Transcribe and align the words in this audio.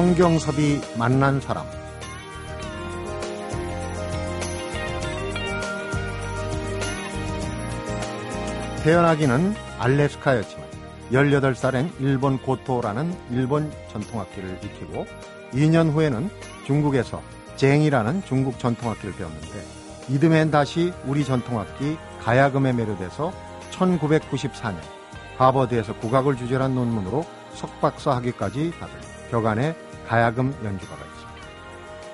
성경섭이 0.00 0.80
만난 0.96 1.42
사람. 1.42 1.66
태어나기는 8.82 9.54
알래스카였지만 9.78 10.66
18살엔 11.12 11.90
일본 12.00 12.38
고토라는 12.38 13.14
일본 13.30 13.70
전통악기를 13.92 14.60
익히고 14.64 15.04
2년 15.52 15.92
후에는 15.92 16.30
중국에서 16.66 17.20
쟁이라는 17.56 18.22
중국 18.24 18.58
전통악기를 18.58 19.14
배웠는데 19.16 19.62
이듬해엔 20.08 20.50
다시 20.50 20.94
우리 21.04 21.26
전통악기 21.26 21.98
가야금에 22.22 22.72
매료돼서 22.72 23.34
1994년 23.72 24.78
하버드에서 25.36 25.94
국악을 25.96 26.38
주제한 26.38 26.74
논문으로 26.74 27.26
석박사 27.52 28.12
학위까지 28.12 28.72
받은 28.80 28.94
벽안의 29.30 29.89
가야금 30.10 30.52
연주가가 30.64 31.04
있습니다. 31.04 31.40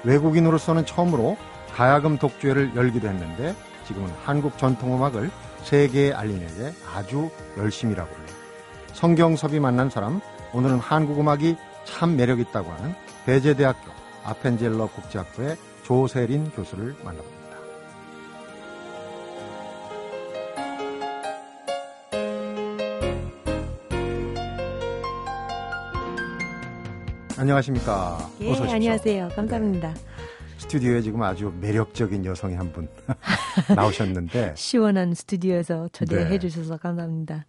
외국인으로서는 0.04 0.84
처음으로 0.84 1.38
가야금 1.74 2.18
독주회를 2.18 2.77
열기도 2.77 3.09
했는데 3.09 3.54
지금은 3.87 4.10
한국 4.23 4.59
전통음악을 4.59 5.30
세계에 5.62 6.12
알리는데 6.12 6.74
아주 6.95 7.30
일하고 7.90 8.14
있는 8.14 8.27
성경섭이 8.92 9.60
만난 9.60 9.88
사람 9.88 10.20
오늘은 10.52 10.78
한국 10.78 11.18
음악이 11.18 11.56
참 11.87 12.16
매력있다고 12.16 12.70
하는 12.70 12.95
배제대학교 13.24 13.90
아펜젤러 14.24 14.88
국제학부의 14.88 15.56
조세린 15.84 16.51
교수를 16.51 16.95
만나봅니다. 17.02 17.45
안녕하십니까. 27.38 28.30
예, 28.40 28.54
안녕하세요. 28.54 29.29
감사합니다. 29.34 29.95
스튜디오에 30.59 31.02
지금 31.02 31.23
아주 31.23 31.52
매력적인 31.60 32.24
여성이 32.24 32.54
한 32.54 32.73
분 32.73 32.88
나오셨는데 33.76 34.54
시원한 34.56 35.12
스튜디오에서 35.15 35.88
초대해 35.93 36.28
네. 36.30 36.38
주셔서 36.38 36.78
감사합니다. 36.78 37.45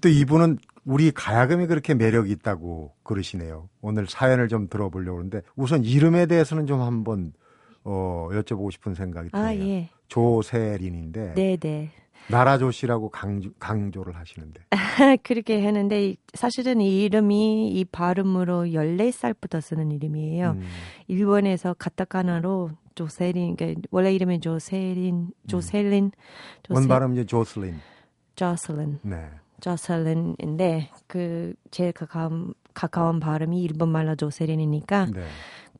또 0.00 0.08
이분은 0.08 0.58
우리 0.84 1.10
가야금이 1.10 1.66
그렇게 1.66 1.94
매력이 1.94 2.30
있다고 2.32 2.92
그러시네요. 3.02 3.68
오늘 3.80 4.06
사연을 4.06 4.48
좀 4.48 4.68
들어보려고 4.68 5.18
하는데 5.18 5.42
우선 5.56 5.84
이름에 5.84 6.26
대해서는 6.26 6.66
좀 6.66 6.80
한번 6.80 7.32
어, 7.84 8.28
여쭤보고 8.32 8.70
싶은 8.70 8.94
생각이 8.94 9.30
드네요. 9.30 9.44
아, 9.46 9.54
예. 9.54 9.90
조세린인데. 10.08 11.34
네, 11.34 11.56
네. 11.56 11.90
나라조씨라고 12.28 13.10
강조, 13.10 13.50
강조 13.58 14.04
를 14.04 14.16
하시는데. 14.16 14.62
그렇게 15.22 15.62
했는데 15.62 16.16
사실은 16.34 16.80
이 16.80 17.02
이름이 17.04 17.70
이 17.70 17.84
발음으로 17.84 18.64
14살부터 18.64 19.60
쓰는 19.60 19.90
이름이에요. 19.90 20.52
음. 20.52 20.62
일본에서 21.08 21.74
가타카나로 21.74 22.70
조세린, 22.94 23.56
그러니까 23.56 23.80
원래 23.90 24.12
이름이 24.12 24.40
조세린, 24.40 25.30
조셀린. 25.46 26.04
음. 26.04 26.10
조세, 26.62 26.78
원 26.78 26.88
발음 26.88 27.12
이제 27.12 27.24
조슬린. 27.24 27.80
조슬린. 28.34 28.98
네. 29.02 29.28
조셀린인데 29.60 30.90
그 31.06 31.54
제일 31.70 31.92
가까운, 31.92 32.52
가까운 32.74 33.20
발음이 33.20 33.62
일본 33.62 33.90
말로 33.90 34.16
조세린이니까 34.16 35.06
네. 35.12 35.24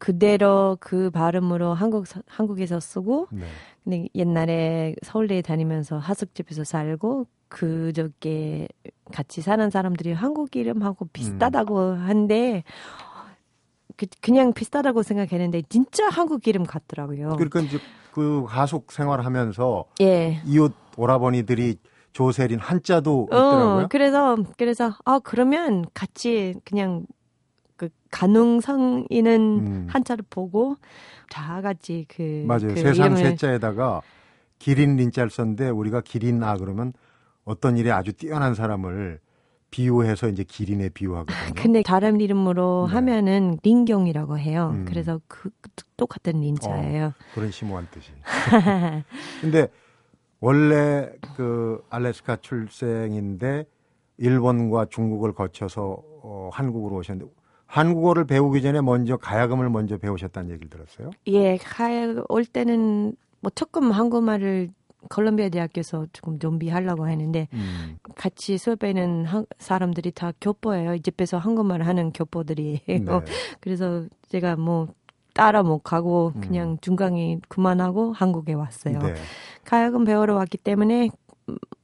그대로 0.03 0.77
그 0.81 1.11
발음으로 1.11 1.75
한국 1.75 2.07
한국에서 2.27 2.81
쓰고 2.81 3.29
네. 3.31 3.47
근데 3.85 4.09
옛날에 4.17 4.97
서울대 5.01 5.41
다니면서 5.43 5.97
하숙집에서 5.99 6.65
살고 6.65 7.29
그저께 7.47 8.67
같이 9.13 9.43
사는 9.43 9.71
사람들이 9.71 10.13
한국 10.13 10.57
이름하고 10.57 11.07
비슷하다고 11.13 11.91
음. 11.91 12.01
한데 12.01 12.65
그, 13.97 14.07
그냥 14.21 14.53
비슷하다고 14.53 15.05
생각했는데 15.05 15.63
진짜 15.69 16.09
한국 16.09 16.49
이름 16.49 16.65
같더라고요. 16.65 17.37
그러니까 17.37 17.61
이제 17.61 17.79
그 18.11 18.43
하숙 18.49 18.91
생활하면서 18.91 19.85
예. 20.01 20.43
이웃 20.45 20.75
오라버니들이 20.97 21.77
조세린 22.13 22.59
한자도 22.59 23.29
어, 23.31 23.37
있더라고요. 23.37 23.85
어, 23.85 23.87
그래서 23.89 24.37
그래서 24.59 24.97
아 25.05 25.21
그러면 25.23 25.85
같이 25.95 26.57
그냥 26.65 27.07
그 27.07 27.22
가능성 28.13 29.07
있는 29.11 29.41
음. 29.41 29.87
한자를 29.91 30.25
보고 30.31 30.77
다 31.29 31.61
같이 31.61 32.07
그 32.09 32.45
맞아요. 32.47 32.69
그 32.69 32.77
세상 32.77 33.17
세자에다가 33.17 34.03
기린 34.61 34.97
린자를 34.97 35.31
썼는데 35.31 35.71
우리가 35.71 36.03
기린아 36.03 36.59
그러면 36.59 36.93
어떤 37.45 37.77
일에 37.77 37.91
아주 37.91 38.13
뛰어난 38.13 38.55
사람을 38.55 39.19
비유해서 39.73 40.29
이제 40.29 40.45
기린에 40.45 40.91
비유하거든요. 40.91 41.55
근데 41.57 41.83
다른 41.83 42.21
이름으로 42.21 42.87
네. 42.89 42.95
하면은 42.95 43.59
린경이라고 43.65 44.39
해요. 44.39 44.73
음. 44.75 44.85
그래서 44.87 45.19
그 45.27 45.51
똑같은 45.97 46.41
린자예요. 46.41 47.07
어, 47.07 47.13
그런 47.35 47.51
심오한 47.51 47.89
뜻이. 47.91 48.13
근데 49.41 49.69
원래 50.41 51.11
그 51.37 51.83
알래스카 51.89 52.37
출생인데 52.43 53.65
일본과 54.19 54.87
중국을 54.91 55.33
거쳐서 55.33 56.03
어, 56.23 56.51
한국으로 56.53 56.97
오셨는데 56.97 57.33
한국어를 57.73 58.27
배우기 58.27 58.61
전에 58.61 58.83
먼저 58.83 59.17
가야금을 59.17 59.71
먼저 59.71 59.97
배우셨다는 59.97 60.51
얘기를 60.51 60.69
들었어요? 60.69 61.11
예, 61.29 61.57
가야 61.57 62.23
올 62.29 62.45
때는 62.45 63.17
뭐 63.41 63.51
조금 63.55 63.91
한국말을 63.91 64.69
콜롬비아 65.09 65.49
대학교에서 65.49 66.07
조금 66.13 66.39
좀비하려고 66.39 67.09
했는데 67.09 67.49
음. 67.55 67.97
같이 68.15 68.59
수업에는 68.59 69.25
한, 69.25 69.47
사람들이 69.59 70.11
다 70.11 70.33
교포예요. 70.39 70.95
이 70.97 71.01
집에서 71.01 71.39
한국말 71.39 71.81
하는 71.81 72.13
교포들이에요. 72.13 72.81
네. 72.87 73.05
그래서 73.61 74.05
제가 74.29 74.57
뭐 74.57 74.89
따라 75.33 75.63
못 75.63 75.79
가고 75.79 76.33
음. 76.37 76.41
그냥 76.43 76.73
음. 76.73 76.77
중간에 76.83 77.39
그만하고 77.49 78.13
한국에 78.13 78.53
왔어요. 78.53 78.99
네. 78.99 79.15
가야금 79.65 80.05
배우러 80.05 80.35
왔기 80.35 80.59
때문에 80.59 81.09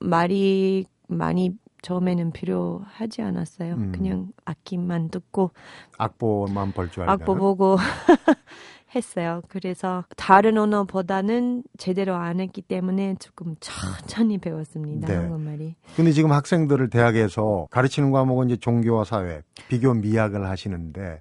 말이 0.01 0.85
많이 1.07 1.57
처음에는 1.83 2.33
필요하지 2.33 3.23
않았어요. 3.23 3.75
음. 3.75 3.93
그냥 3.93 4.29
악기만 4.45 5.11
듣고 5.11 5.51
악보만 5.99 6.73
볼 6.73 6.91
줄 6.91 7.03
알고 7.03 7.13
악보 7.13 7.35
보고 7.37 7.77
했어요. 8.95 9.43
그래서 9.49 10.05
다른 10.17 10.57
언어보다는 10.57 11.63
제대로 11.77 12.15
안 12.15 12.41
했기 12.41 12.63
때문에 12.63 13.17
조금 13.21 13.55
천천히 13.61 14.39
배웠습니다. 14.39 15.07
네. 15.09 15.15
한국말이. 15.17 15.75
근데 15.95 16.13
지금 16.13 16.33
학생들을 16.33 16.89
대학에서 16.89 17.67
가르치는 17.71 18.11
과목은 18.13 18.47
이제 18.49 18.57
종교와 18.57 19.05
사회, 19.05 19.43
비교 19.69 19.93
미학을 19.93 20.49
하시는데 20.49 21.21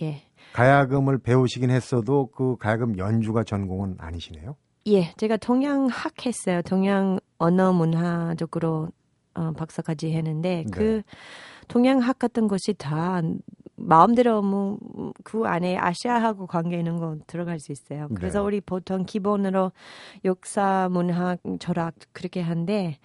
예. 0.00 0.22
가야금을 0.54 1.18
배우시긴 1.18 1.70
했어도 1.70 2.30
그 2.34 2.56
가야금 2.56 2.96
연주가 2.98 3.44
전공은 3.44 3.96
아니시네요? 3.98 4.56
예, 4.88 5.12
제가 5.16 5.36
동양학 5.36 6.26
했어요. 6.26 6.62
동양 6.62 7.20
언어 7.38 7.72
문화 7.72 8.34
적으로 8.36 8.88
어, 9.34 9.52
박사까지 9.52 10.12
했는데 10.12 10.64
네. 10.64 10.70
그 10.70 11.02
동양학 11.68 12.18
같은 12.18 12.48
것이 12.48 12.74
다 12.74 13.22
마음대로 13.76 14.42
뭐 14.42 14.78
그 15.24 15.44
안에 15.44 15.76
아시아하고 15.78 16.46
관계 16.46 16.78
있는 16.78 16.98
거 16.98 17.16
들어갈 17.26 17.58
수 17.58 17.72
있어요. 17.72 18.08
그래서 18.14 18.40
네. 18.40 18.46
우리 18.46 18.60
보통 18.60 19.04
기본으로 19.04 19.72
역사, 20.24 20.88
문학, 20.90 21.38
철학 21.60 21.94
그렇게 22.12 22.40
한데 22.40 22.98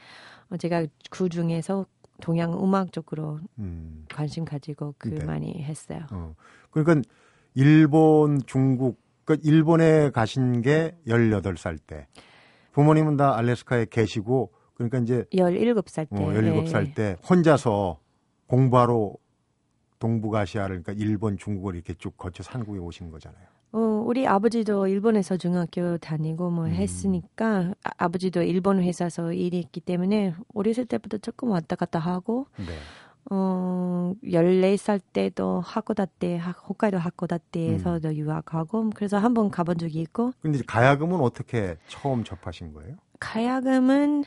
어, 0.49 0.57
제가 0.57 0.85
그 1.09 1.29
중에서 1.29 1.85
동양 2.21 2.53
음악 2.53 2.91
쪽으로 2.91 3.39
음. 3.59 4.05
관심 4.13 4.45
가지고 4.45 4.95
그 4.97 5.09
네. 5.09 5.25
많이 5.25 5.61
했어요. 5.63 6.05
어. 6.11 6.33
그러니까 6.71 7.07
일본, 7.53 8.39
중국, 8.45 8.99
그 9.25 9.37
일본에 9.43 10.09
가신 10.11 10.61
게 10.61 10.95
18살 11.07 11.77
때. 11.85 12.07
부모님은 12.71 13.17
다 13.17 13.35
알래스카에 13.37 13.87
계시고 13.89 14.51
그러니까 14.77 14.99
이제 14.99 15.25
17살 15.33 16.07
때. 16.09 16.23
어, 16.23 16.27
17살 16.29 16.87
예. 16.87 16.93
때 16.93 17.15
혼자서 17.27 17.99
공부하러 18.45 19.13
동북아시아를 19.99 20.83
그러니까 20.83 21.03
일본, 21.03 21.37
중국을 21.37 21.73
이렇게 21.75 21.95
쭉 21.95 22.15
거쳐 22.15 22.43
한국에 22.47 22.77
오신 22.79 23.09
거잖아요. 23.09 23.43
어, 23.71 23.79
우리 24.05 24.27
아버지도 24.27 24.87
일본에서 24.87 25.37
중학교 25.37 25.97
다니고 25.97 26.51
뭐 26.51 26.65
음. 26.65 26.69
했으니까 26.71 27.73
아, 27.97 28.07
버지도 28.07 28.43
일본 28.43 28.81
회사에서 28.81 29.33
일했기 29.33 29.81
때문에 29.81 30.35
어렸을 30.53 30.85
때부터 30.85 31.17
조금 31.17 31.49
왔다 31.49 31.75
갔다 31.75 31.97
하고 31.99 32.45
네. 32.57 32.65
어, 33.29 34.13
14살 34.23 35.01
때도 35.11 35.59
하코다테, 35.59 36.37
홋카이도 36.69 36.97
하코다테에서도 36.97 38.07
음. 38.07 38.13
유학하고 38.15 38.91
그래서 38.95 39.17
한 39.17 39.33
번 39.33 39.49
가본 39.49 39.79
적이 39.79 39.99
있고. 40.01 40.31
근데 40.41 40.59
가야금은 40.65 41.19
어떻게 41.19 41.75
처음 41.87 42.23
접하신 42.23 42.71
거예요? 42.73 42.95
가야금은 43.19 44.23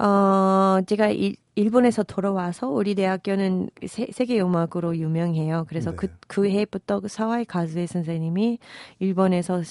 어, 0.00 0.80
제가 0.86 1.08
일, 1.08 1.36
일본에서 1.56 2.02
돌아와서 2.02 2.68
우리 2.68 2.94
대학교는 2.94 3.68
세, 3.86 4.06
계 4.24 4.40
음악으로 4.40 4.96
유명해요. 4.96 5.66
그래서 5.68 5.90
네. 5.90 5.96
그, 5.96 6.08
그 6.26 6.48
해부터 6.48 7.00
그 7.00 7.08
사와이 7.08 7.44
가즈에 7.44 7.86
선생님이 7.86 8.58
일본에서 8.98 9.62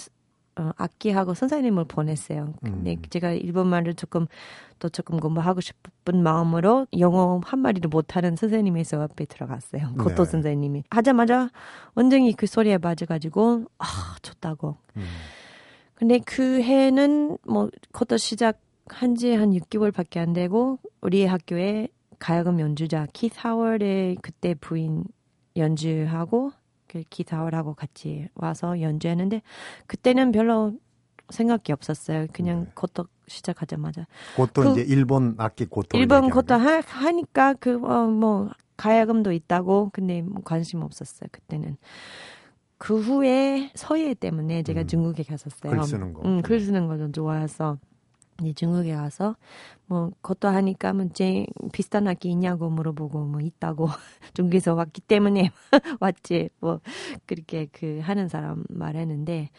어, 0.55 0.71
악기하고 0.77 1.33
선생님을 1.33 1.85
보냈어요. 1.85 2.53
근데 2.61 2.95
음. 2.95 3.01
제가 3.09 3.31
일본말을 3.31 3.95
조금 3.95 4.27
또 4.77 4.89
조금 4.89 5.19
공부하고 5.19 5.61
싶은 5.61 6.21
마음으로 6.21 6.85
영어 6.99 7.41
한 7.43 7.59
마디도 7.59 7.89
못하는 7.89 8.35
선생님의 8.35 8.83
수 8.83 9.01
앞에 9.01 9.25
들어갔어요. 9.25 9.93
고토 9.97 10.25
네. 10.25 10.31
선생님이 10.31 10.83
하자마자 10.91 11.49
원장이 11.95 12.33
그 12.33 12.45
소리에 12.45 12.77
맞아가지고 12.77 13.65
아 13.79 14.15
좋다고. 14.21 14.77
음. 14.97 15.03
근데 15.95 16.19
그 16.19 16.61
해는 16.61 17.37
뭐 17.47 17.69
고토 17.93 18.17
시작 18.17 18.59
한지 18.89 19.33
한 19.33 19.51
6개월밖에 19.51 20.17
안 20.17 20.33
되고 20.33 20.79
우리 21.01 21.25
학교에 21.25 21.87
가야금 22.19 22.59
연주자 22.59 23.07
키 23.13 23.29
사월의 23.29 24.17
그때 24.21 24.53
부인 24.55 25.03
연주하고 25.55 26.51
그 26.87 27.03
키사월하고 27.09 27.75
같이 27.75 28.27
와서 28.35 28.81
연주했는데 28.81 29.41
그때는 29.87 30.31
별로 30.31 30.73
생각이 31.29 31.71
없었어요. 31.71 32.25
그냥 32.33 32.63
네. 32.65 32.71
고토 32.73 33.05
시작하자마자 33.27 34.07
고토 34.35 34.63
그 34.63 34.71
이제 34.71 34.81
일본 34.81 35.35
악기 35.37 35.65
고토 35.65 35.95
일본 35.97 36.29
고토 36.31 36.55
하, 36.55 36.79
하니까 36.81 37.53
그뭐 37.53 38.49
가야금도 38.77 39.31
있다고 39.31 39.91
근데 39.93 40.21
뭐 40.23 40.41
관심 40.43 40.81
없었어요 40.81 41.29
그때는. 41.31 41.77
그 42.79 42.97
후에 42.99 43.71
서예 43.75 44.13
때문에 44.15 44.63
제가 44.63 44.81
음. 44.81 44.87
중국에 44.87 45.23
갔었어요. 45.23 45.71
글 45.73 45.83
쓰는 45.83 46.13
거. 46.13 46.21
음, 46.25 46.41
글 46.41 46.59
쓰는 46.61 46.87
거 46.87 46.97
좀 46.97 47.11
좋아해서 47.11 47.77
이제 48.41 48.53
중국에 48.53 48.93
가서 48.95 49.35
뭐 49.85 50.11
그것도 50.21 50.47
하니까 50.47 50.93
뭐제 50.93 51.45
비슷한 51.71 52.07
악기 52.07 52.29
있냐고 52.29 52.69
물어보고 52.69 53.25
뭐 53.25 53.41
있다고 53.41 53.87
중국에서 54.33 54.73
왔기 54.75 55.01
때문에 55.01 55.51
왔지 55.99 56.49
뭐 56.59 56.79
그렇게 57.25 57.67
그 57.71 57.99
하는 58.01 58.27
사람 58.27 58.63
말했는데 58.69 59.49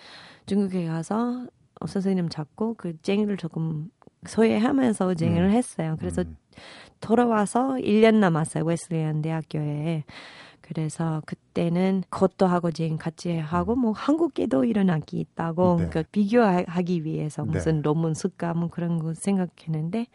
중국에 0.46 0.86
가서 0.86 1.46
어, 1.80 1.86
선생님 1.86 2.28
잡고 2.28 2.74
그 2.74 3.00
쟁이를 3.02 3.36
조금 3.36 3.90
소외하면서 4.26 5.14
쟁이를 5.14 5.46
음. 5.46 5.50
했어요. 5.50 5.96
그래서 5.98 6.22
음. 6.22 6.36
돌아와서 7.00 7.76
1년 7.76 8.16
남았어요. 8.16 8.64
웨슬리안 8.64 9.22
대학교에. 9.22 10.04
그래서 10.72 11.20
그때는 11.26 12.04
그것도 12.10 12.46
하고 12.46 12.70
지금 12.70 12.96
같이 12.96 13.36
하고 13.36 13.74
뭐 13.74 13.90
한국에도 13.90 14.64
이런 14.64 14.88
악기 14.88 15.18
있다고 15.18 15.78
네. 15.80 15.90
그 15.90 16.04
비교하기 16.12 17.04
위해서 17.04 17.42
네. 17.44 17.50
무슨 17.50 17.82
논문 17.82 18.14
쓸까 18.14 18.54
뭐 18.54 18.68
그런 18.70 19.00
거 19.00 19.12
생각했는데 19.12 20.06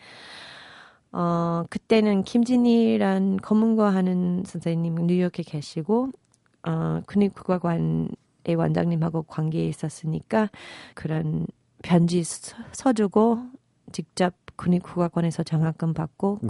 어 1.12 1.66
그때는 1.69 2.24
김진희란 2.24 3.36
검은거 3.42 3.84
하는 3.86 4.44
선생님 4.46 4.96
뉴욕에 4.96 5.44
계시고 5.44 6.12
어 6.66 7.01
국립국악관의 7.06 8.08
원장님하고 8.56 9.24
관계에 9.24 9.68
있었으니까 9.68 10.50
그런 10.94 11.48
편지 11.84 12.24
써- 12.24 12.56
써주고 12.72 13.40
직접 13.92 14.34
국립국악관에서 14.56 15.44
장학금 15.44 15.94
받고 15.94 16.40
네. 16.44 16.48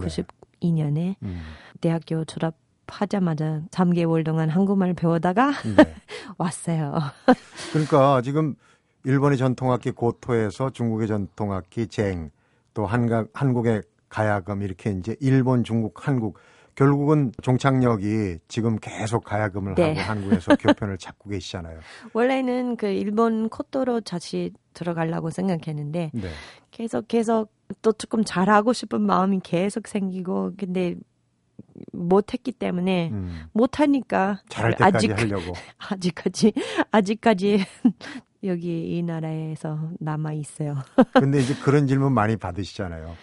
92년에 0.62 1.16
음. 1.24 1.42
대학교 1.82 2.24
졸업 2.24 2.54
하자마자 2.88 3.62
3개월 3.72 4.26
동안 4.26 4.50
한국말 4.50 4.94
배우다가 4.94 5.52
네. 5.76 5.96
왔어요. 6.38 6.96
그러니까 7.72 8.22
지금 8.22 8.56
일본의 9.04 9.38
전통악기 9.38 9.92
고토에서 9.92 10.72
중국의 10.72 11.08
전통악기 11.08 11.88
쟁, 11.88 12.32
또 12.74 12.86
한가, 12.86 13.26
한국의 13.34 13.84
가야금 14.10 14.62
이렇게 14.62 14.92
이제 14.92 15.16
일본, 15.20 15.64
중국, 15.64 16.08
한국 16.08 16.38
결국은 16.76 17.32
종착역이 17.42 18.40
지금 18.48 18.78
계속 18.80 19.24
가야금을 19.24 19.76
네. 19.76 19.94
하고 19.94 20.00
한국에서 20.02 20.56
교편을 20.60 20.98
잡고 20.98 21.30
계시잖아요. 21.30 21.80
원래는 22.14 22.76
그 22.76 22.88
일본 22.88 23.50
코토로 23.50 24.02
다시 24.02 24.52
들어가려고 24.74 25.30
생각했는데 25.30 26.12
네. 26.14 26.30
계속 26.72 27.08
계속 27.08 27.50
또 27.82 27.94
조금 27.94 28.24
잘하고 28.24 28.74
싶은 28.74 29.02
마음이 29.02 29.40
계속 29.42 29.88
생기고 29.88 30.54
근데 30.58 30.96
못했기 31.92 32.54
때문에 32.54 33.10
음, 33.12 33.46
못하니까 33.52 34.42
잘할 34.50 34.72
때까지 34.74 34.96
아직 34.96 35.20
하려고. 35.20 35.54
아직까지 35.78 36.54
아직까지 36.92 37.66
여기 38.44 38.98
이 38.98 39.04
나라에서 39.04 39.90
남아 40.00 40.34
있어요. 40.34 40.78
근데 41.14 41.40
이제 41.40 41.54
그런 41.56 41.88
질문 41.88 42.14
많이 42.14 42.38
받으시잖아요. 42.38 43.16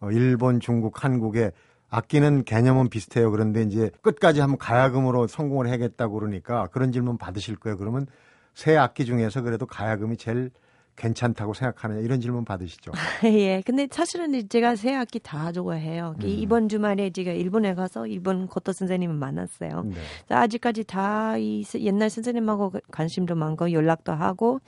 어, 0.00 0.10
일본, 0.10 0.60
중국, 0.60 1.04
한국의 1.04 1.52
악기는 1.90 2.44
개념은 2.44 2.90
비슷해요. 2.90 3.30
그런데 3.30 3.62
이제 3.62 3.90
끝까지 4.02 4.40
한번 4.40 4.58
가야금으로 4.58 5.26
성공을 5.26 5.68
해야겠다고 5.68 6.14
그러니까 6.14 6.66
그런 6.66 6.92
질문 6.92 7.16
받으실 7.16 7.56
거예요. 7.56 7.78
그러면 7.78 8.06
세 8.54 8.76
악기 8.76 9.04
중에서 9.04 9.42
그래도 9.42 9.66
가야금이 9.66 10.16
제일 10.16 10.50
괜찮다고 10.98 11.54
생각하느냐 11.54 12.00
이런 12.00 12.20
질문 12.20 12.44
받으시죠. 12.44 12.92
예. 13.24 13.62
근데 13.64 13.88
사실은 13.90 14.48
제가 14.48 14.76
새 14.76 14.94
악기 14.94 15.18
다 15.18 15.50
좋아해요. 15.52 16.14
음. 16.22 16.28
이번 16.28 16.68
주말에 16.68 17.10
제가 17.10 17.32
일본에 17.32 17.74
가서 17.74 18.06
일본 18.06 18.46
고토 18.46 18.72
선생님을 18.72 19.14
만났어요. 19.16 19.84
네. 19.84 19.94
아직까지 20.28 20.84
다 20.84 21.38
이 21.38 21.64
옛날 21.80 22.10
선생님하고 22.10 22.72
관심도 22.90 23.34
많고 23.34 23.72
연락도 23.72 24.12
하고 24.12 24.60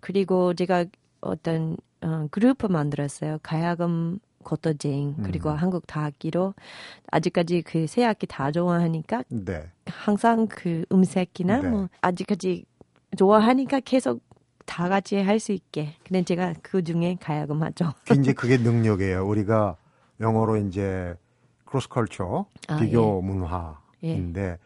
그리고 0.00 0.54
제가 0.54 0.86
어떤 1.20 1.76
어, 2.02 2.26
그룹을 2.30 2.68
만들었어요. 2.68 3.38
가야금 3.42 4.18
고토쟁 4.42 5.14
그리고 5.22 5.50
음. 5.50 5.56
한국 5.56 5.86
다악기로 5.86 6.52
아직까지 7.10 7.62
그새 7.62 8.04
악기 8.04 8.26
다 8.26 8.52
좋아하니까 8.52 9.24
네. 9.28 9.70
항상 9.86 10.46
그 10.46 10.84
음색이나 10.92 11.62
네. 11.62 11.68
뭐 11.68 11.88
아직까지 12.02 12.66
좋아하니까 13.16 13.80
계속 13.80 14.20
다 14.64 14.88
같이 14.88 15.16
할 15.16 15.38
수 15.38 15.52
있게. 15.52 15.94
근데 16.04 16.22
제가 16.22 16.54
그 16.62 16.82
중에 16.82 17.16
가야금 17.20 17.62
하죠. 17.62 17.92
그 18.06 18.14
이제 18.14 18.32
그게 18.32 18.56
능력이에요. 18.56 19.26
우리가 19.26 19.76
영어로 20.20 20.56
이제 20.56 21.14
크로스컬처 21.64 22.46
아, 22.68 22.76
비교 22.78 23.20
예. 23.22 23.26
문화인데 23.26 24.58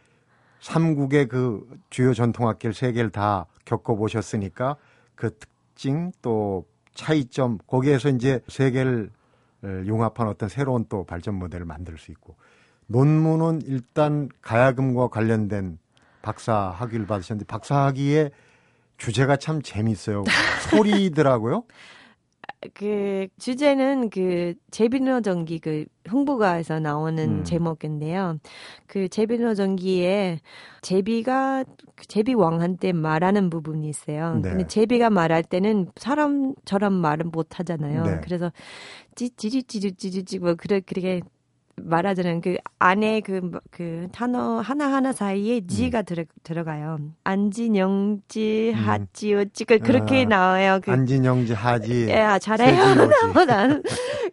삼국의 0.60 1.28
그 1.28 1.68
주요 1.90 2.12
전통악기를 2.14 2.74
세 2.74 2.92
개를 2.92 3.10
다 3.10 3.46
겪어보셨으니까 3.64 4.76
그 5.14 5.36
특징 5.38 6.12
또 6.22 6.66
차이점 6.94 7.58
거기에서 7.66 8.08
이제 8.08 8.40
세 8.48 8.70
개를 8.70 9.10
융합한 9.64 10.28
어떤 10.28 10.48
새로운 10.48 10.84
또 10.88 11.04
발전 11.04 11.34
모델을 11.34 11.64
만들 11.64 11.96
수 11.98 12.10
있고 12.12 12.36
논문은 12.86 13.62
일단 13.66 14.28
가야금과 14.40 15.08
관련된 15.08 15.78
박사 16.22 16.54
학위를 16.70 17.06
받으셨는데 17.06 17.46
박사 17.46 17.86
학위의 17.86 18.30
주제가 18.98 19.36
참 19.36 19.62
재미있어요. 19.62 20.24
소리더라고요. 20.70 21.64
그 22.74 23.28
주제는 23.38 24.10
그 24.10 24.54
제비노 24.72 25.20
전기 25.20 25.60
그 25.60 25.84
흥부가에서 26.06 26.80
나오는 26.80 27.38
음. 27.38 27.44
제목인데요. 27.44 28.38
그 28.86 29.08
제비노 29.08 29.54
전기에 29.54 30.40
제비가 30.82 31.64
그 31.94 32.06
제비 32.06 32.34
왕한테 32.34 32.92
말하는 32.92 33.48
부분이 33.48 33.88
있어요. 33.88 34.40
네. 34.42 34.50
근데 34.50 34.66
제비가 34.66 35.08
말할 35.08 35.44
때는 35.44 35.90
사람처럼 35.96 36.94
말은 36.94 37.30
못 37.30 37.60
하잖아요. 37.60 38.02
네. 38.04 38.20
그래서 38.24 38.50
찌찌찌찌찌찌찌 39.14 40.40
뭐 40.40 40.54
그래 40.56 40.80
그렇게 40.80 41.20
말하자는 41.82 42.40
그 42.40 42.56
안에 42.78 43.20
그, 43.20 43.50
그 43.70 44.08
단어 44.12 44.60
하나하나 44.60 45.12
사이에 45.12 45.66
지가 45.66 46.02
들어, 46.02 46.24
들어가요. 46.42 46.98
안지영지, 47.24 48.72
음. 48.74 48.78
하지, 48.78 49.34
어찌, 49.34 49.64
그, 49.64 49.78
그렇게 49.78 50.22
아, 50.22 50.28
나와요. 50.28 50.80
그, 50.82 50.90
안진영지 50.90 51.52
하지 51.52 52.06
예, 52.08 52.18
아, 52.20 52.38
잘해요. 52.38 52.94
나는. 53.46 53.82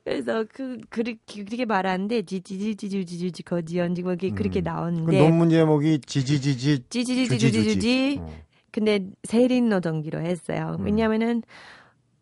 그래서 0.04 0.46
그, 0.54 0.78
그렇게, 0.90 1.44
그렇게 1.44 1.66
말하는데, 1.66 2.24
지지지지지지지, 2.24 3.44
거지언지, 3.44 4.04
뭐, 4.04 4.14
이렇게 4.14 4.30
그렇게 4.32 4.60
음. 4.60 4.64
그 4.64 4.70
나오는데. 4.70 5.20
논문 5.20 5.50
제목이 5.50 6.00
지지지지 6.06 6.84
지 6.90 7.04
지지지지지지. 7.04 8.20
어. 8.22 8.30
근데 8.72 9.00
세린노 9.24 9.80
전기로 9.80 10.20
했어요. 10.20 10.75
음. 10.80 10.86
왜냐면은 10.86 11.44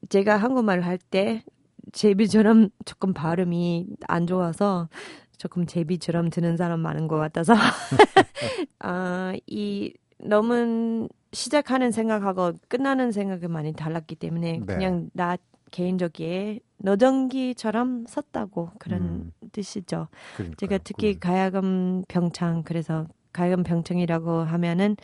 제가 0.10 0.38
한국말을 0.38 0.86
할 0.86 0.98
때 0.98 1.44
제비처럼 1.92 2.70
조금 2.86 3.14
발음이 3.14 3.88
안 4.08 4.28
좋아서 4.28 4.90
조금 5.38 5.66
제비처럼 5.66 6.30
드는 6.30 6.58
사람 6.58 6.80
많은 6.80 7.08
것 7.08 7.18
같아서 7.18 7.54
아, 8.80 9.34
이 9.48 9.94
너무 10.20 11.10
시작하는 11.34 11.92
생각하고 11.92 12.54
끝나는 12.68 13.12
생각이 13.12 13.48
많이 13.48 13.74
달랐기 13.74 14.16
때문에 14.16 14.60
네. 14.60 14.66
그냥 14.66 15.10
나 15.14 15.38
개인적이에 15.72 16.60
너전기처럼 16.78 18.06
썼다고 18.08 18.72
그런 18.78 19.02
음. 19.02 19.32
뜻이죠. 19.52 20.08
그러니까요. 20.36 20.56
제가 20.58 20.78
특히 20.84 21.20
가야금 21.20 22.04
병창 22.08 22.64
그래서 22.64 23.08
가야금 23.32 23.64
병창이라고 23.64 24.42
하면은 24.44 24.96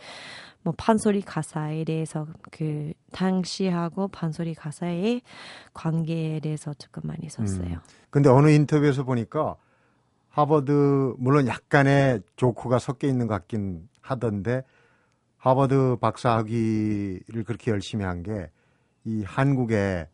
뭐 0.62 0.74
판소리 0.76 1.22
가사에 1.22 1.84
대해서 1.84 2.26
그 2.50 2.92
당시하고 3.12 4.08
판소리 4.08 4.54
가사의 4.54 5.22
관계에 5.72 6.40
대해서 6.40 6.74
조금 6.74 7.02
많이 7.06 7.28
썼어요. 7.28 7.68
음. 7.74 7.78
근데 8.10 8.28
어느 8.28 8.50
인터뷰에서 8.50 9.04
보니까 9.04 9.56
하버드 10.28 11.14
물론 11.18 11.46
약간의 11.46 12.20
조커가 12.36 12.78
섞여 12.78 13.08
있는 13.08 13.26
것 13.26 13.34
같긴 13.34 13.88
하던데 14.00 14.62
하버드 15.38 15.96
박사 16.00 16.36
학위를 16.36 17.44
그렇게 17.44 17.70
열심히 17.70 18.04
한 18.04 18.22
게 18.22 18.50
이 19.04 19.22
한국에 19.24 20.08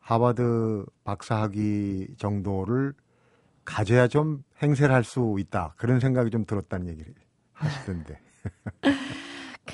하버드 0.00 0.84
박사 1.04 1.36
학위 1.42 2.06
정도를 2.18 2.92
가져야 3.64 4.08
좀 4.08 4.44
행세를 4.62 4.94
할 4.94 5.04
수 5.04 5.36
있다. 5.38 5.74
그런 5.78 6.00
생각이 6.00 6.30
좀 6.30 6.44
들었다는 6.44 6.88
얘기를 6.88 7.14
하시던데. 7.54 8.18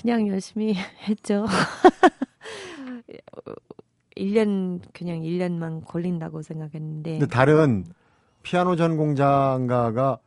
그냥 0.00 0.28
열심히 0.28 0.74
했죠. 1.08 1.46
1년 4.16 4.80
그냥 4.92 5.20
1년만 5.20 5.84
걸린다고 5.86 6.42
생각했는데. 6.42 7.18
근데 7.18 7.26
다른 7.26 7.84
피아노 8.42 8.76
전공자가가 8.76 10.18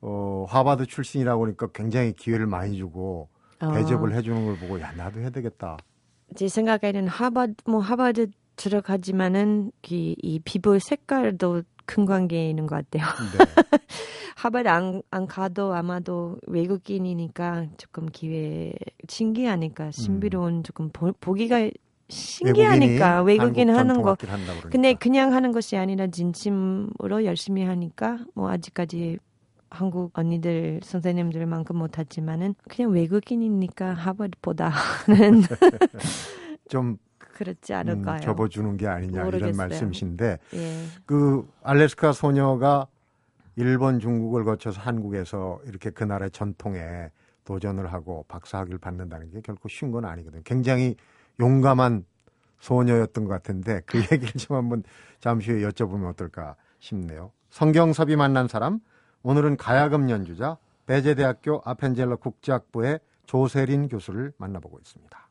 어, 0.00 0.46
하버드 0.48 0.86
출신이라고 0.86 1.46
하니까 1.46 1.68
굉장히 1.68 2.12
기회를 2.12 2.46
많이 2.46 2.76
주고 2.76 3.28
어. 3.60 3.72
대접을 3.72 4.14
해주는 4.14 4.44
걸 4.44 4.58
보고 4.58 4.80
야 4.80 4.92
나도 4.92 5.20
해야 5.20 5.30
되겠다. 5.30 5.78
제 6.36 6.48
생각에는 6.48 7.08
하버드 7.08 7.54
뭐 7.66 7.80
하버드 7.80 8.28
들어가지만은 8.56 9.72
이, 9.88 10.14
이 10.20 10.38
피부 10.40 10.78
색깔도 10.78 11.62
큰 11.86 12.06
관계 12.06 12.48
있는 12.48 12.66
것 12.66 12.76
같아요. 12.76 13.06
네. 13.36 13.44
하버드 14.36 14.68
안, 14.68 15.02
안 15.10 15.26
가도 15.26 15.72
아마도 15.74 16.38
외국인이니까 16.46 17.66
조금 17.78 18.06
기회 18.10 18.74
신기하니까 19.08 19.90
신비로운 19.90 20.56
음. 20.56 20.62
조금 20.62 20.90
보, 20.90 21.12
보기가 21.20 21.70
신기하니까 22.08 23.22
외국인 23.22 23.70
하는 23.70 24.02
거. 24.02 24.16
근데 24.70 24.94
그냥 24.94 25.32
하는 25.32 25.52
것이 25.52 25.76
아니라 25.76 26.08
진심으로 26.08 27.24
열심히 27.24 27.62
하니까 27.62 28.18
뭐 28.34 28.50
아직까지 28.50 29.18
한국 29.70 30.16
언니들 30.18 30.80
선생님들만큼 30.82 31.76
못하지만은 31.76 32.54
그냥 32.68 32.92
외국인이니까 32.92 33.94
하버드보다는 33.94 35.42
좀 36.68 36.98
그렇지 37.34 37.72
음, 37.72 37.78
않을까요? 37.78 38.16
음, 38.16 38.20
접어주는 38.20 38.76
게 38.76 38.86
아니냐 38.86 39.24
모르겠어요. 39.24 39.48
이런 39.50 39.56
말씀이신데 39.56 40.38
예. 40.54 40.84
그 41.04 41.48
알래스카 41.62 42.12
소녀가 42.12 42.86
일본, 43.56 44.00
중국을 44.00 44.44
거쳐서 44.44 44.80
한국에서 44.80 45.60
이렇게 45.66 45.90
그 45.90 46.04
나라의 46.04 46.30
전통에 46.30 47.10
도전을 47.44 47.92
하고 47.92 48.24
박사학위를 48.28 48.78
받는다는 48.78 49.30
게 49.30 49.40
결코 49.40 49.68
쉬운 49.68 49.90
건 49.90 50.04
아니거든요. 50.04 50.42
굉장히 50.44 50.96
용감한 51.38 52.04
소녀였던 52.58 53.24
것 53.24 53.30
같은데 53.30 53.82
그 53.86 53.98
얘기를 54.10 54.32
좀 54.32 54.56
한번 54.56 54.82
잠시 55.20 55.52
후에 55.52 55.68
여쭤보면 55.68 56.08
어떨까 56.10 56.56
싶네요. 56.78 57.32
성경섭이 57.50 58.16
만난 58.16 58.48
사람 58.48 58.80
오늘은 59.22 59.56
가야금 59.56 60.10
연주자 60.10 60.56
배제대학교 60.86 61.62
아펜젤러 61.64 62.16
국제학부의 62.16 63.00
조세린 63.26 63.88
교수를 63.88 64.32
만나보고 64.36 64.78
있습니다. 64.78 65.23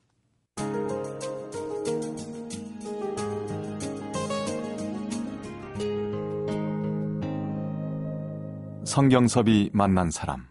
성경섭이 8.94 9.72
만난 9.74 10.12
사람. 10.12 10.46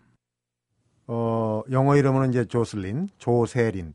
어, 1.06 1.62
영어 1.70 1.94
이름은 1.94 2.30
이제 2.30 2.44
조슬린, 2.44 3.08
조세린. 3.18 3.94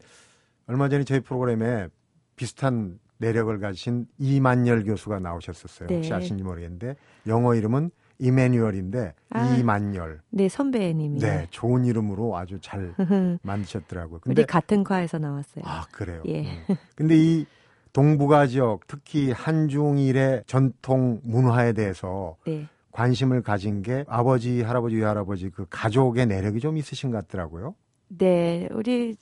얼마 0.68 0.88
전에 0.88 1.04
저희 1.04 1.20
프로그램에 1.20 1.90
비슷한 2.38 2.98
내력을 3.18 3.60
가진 3.60 4.08
이만열 4.18 4.86
교수가 4.86 5.20
나오셨었어요. 5.20 5.90
네. 5.90 5.96
혹시 5.96 6.14
아시는지 6.14 6.46
모르겠는데 6.46 6.96
영어 7.28 7.56
이름은 7.56 7.92
이메뉴얼인데 8.20 9.16
아, 9.32 9.56
이만열. 9.58 10.22
네, 10.30 10.48
선배님이. 10.48 11.20
네, 11.20 11.48
좋은 11.50 11.84
이름으로 11.84 12.38
아주 12.38 12.58
잘 12.62 12.96
만드셨더라고요. 13.44 14.22
근데 14.22 14.44
우리 14.44 14.48
같은 14.48 14.86
과에서 14.86 15.18
나왔어요. 15.20 15.66
아, 15.68 15.86
그래요. 15.92 16.24
예. 16.26 16.44
음. 16.70 16.76
근데 16.96 17.18
이 17.18 17.46
동북아 17.92 18.48
지역, 18.48 18.88
특히 18.88 19.30
한중일의 19.34 20.44
전통 20.48 21.20
문화에 21.26 21.74
대해서 21.74 22.38
네. 22.46 22.66
관심을 23.02 23.44
가진 23.44 23.84
게 23.84 24.04
아버지, 24.08 24.64
할아버지, 24.64 24.96
외할아버지 24.96 25.52
그 25.52 25.68
가족의 25.70 26.26
내력이 26.26 26.60
좀 26.60 26.78
있으신 26.78 27.12
것 27.12 27.18
같더라고요. 27.28 27.76
네, 28.08 28.68
우리 28.72 29.16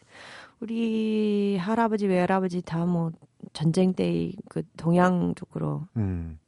우리 0.62 1.58
할아버지, 1.58 2.08
외할아버지 2.08 2.62
다 2.62 2.86
뭐 2.86 3.12
전쟁 3.52 3.94
때 3.94 4.32
그 4.50 4.64
동양 4.78 5.36
쪽으로 5.36 5.88
음. 5.98 6.40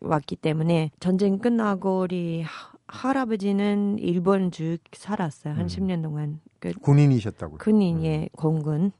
왔기 0.00 0.34
때문에 0.36 0.90
전쟁 0.98 1.38
끝나고 1.38 2.00
우리 2.00 2.42
하, 2.42 2.72
할아버지는 2.88 3.98
일본 4.00 4.50
쭉 4.50 4.78
살았어요. 4.92 5.54
한 5.54 5.62
음. 5.62 5.66
10년 5.68 6.02
동안. 6.02 6.40
그 6.58 6.72
군인이셨다고요? 6.72 7.58
군인, 7.58 7.98
음. 7.98 8.04
예, 8.04 8.28
공군. 8.36 8.90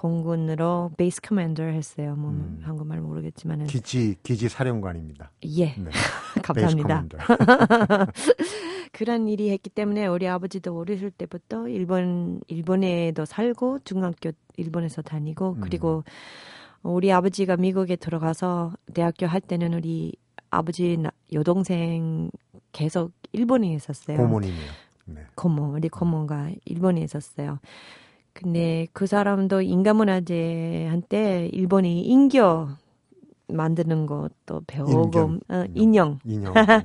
공군으로 0.00 0.92
base 0.96 1.20
commander 1.20 1.62
했어요. 1.62 2.16
뭐 2.16 2.30
음. 2.30 2.60
한국말 2.62 3.02
모르겠지만은 3.02 3.66
기지 3.66 4.16
기지 4.22 4.48
사령관입니다. 4.48 5.30
예, 5.44 5.74
네. 5.74 5.90
감사합니다. 6.42 7.04
그런 8.92 9.28
일이 9.28 9.50
했기 9.50 9.68
때문에 9.68 10.06
우리 10.06 10.26
아버지도 10.26 10.74
어렸을 10.74 11.10
때부터 11.10 11.68
일본 11.68 12.40
일본에도 12.48 13.26
살고 13.26 13.80
중학교 13.84 14.32
일본에서 14.56 15.02
다니고 15.02 15.56
음. 15.58 15.60
그리고 15.60 16.02
우리 16.82 17.12
아버지가 17.12 17.58
미국에 17.58 17.96
들어가서 17.96 18.72
대학교 18.94 19.26
할 19.26 19.42
때는 19.42 19.74
우리 19.74 20.14
아버지 20.48 20.96
여동생 21.34 22.30
계속 22.72 23.12
일본에 23.32 23.74
있었어요. 23.74 24.16
고모님이요. 24.16 24.70
네. 25.04 25.26
고모 25.34 25.74
우리 25.74 25.90
고모가 25.90 26.52
일본에 26.64 27.02
있었어요. 27.02 27.58
근데 28.42 28.86
그 28.92 29.06
사람도 29.06 29.60
인간문화재한테 29.60 31.50
일본이 31.52 32.02
인겨 32.02 32.68
만드는 33.48 34.06
것도 34.06 34.62
배우고 34.66 34.92
인견, 34.92 35.40
어, 35.48 35.64
인형, 35.74 36.18
인형. 36.24 36.54
네. 36.54 36.82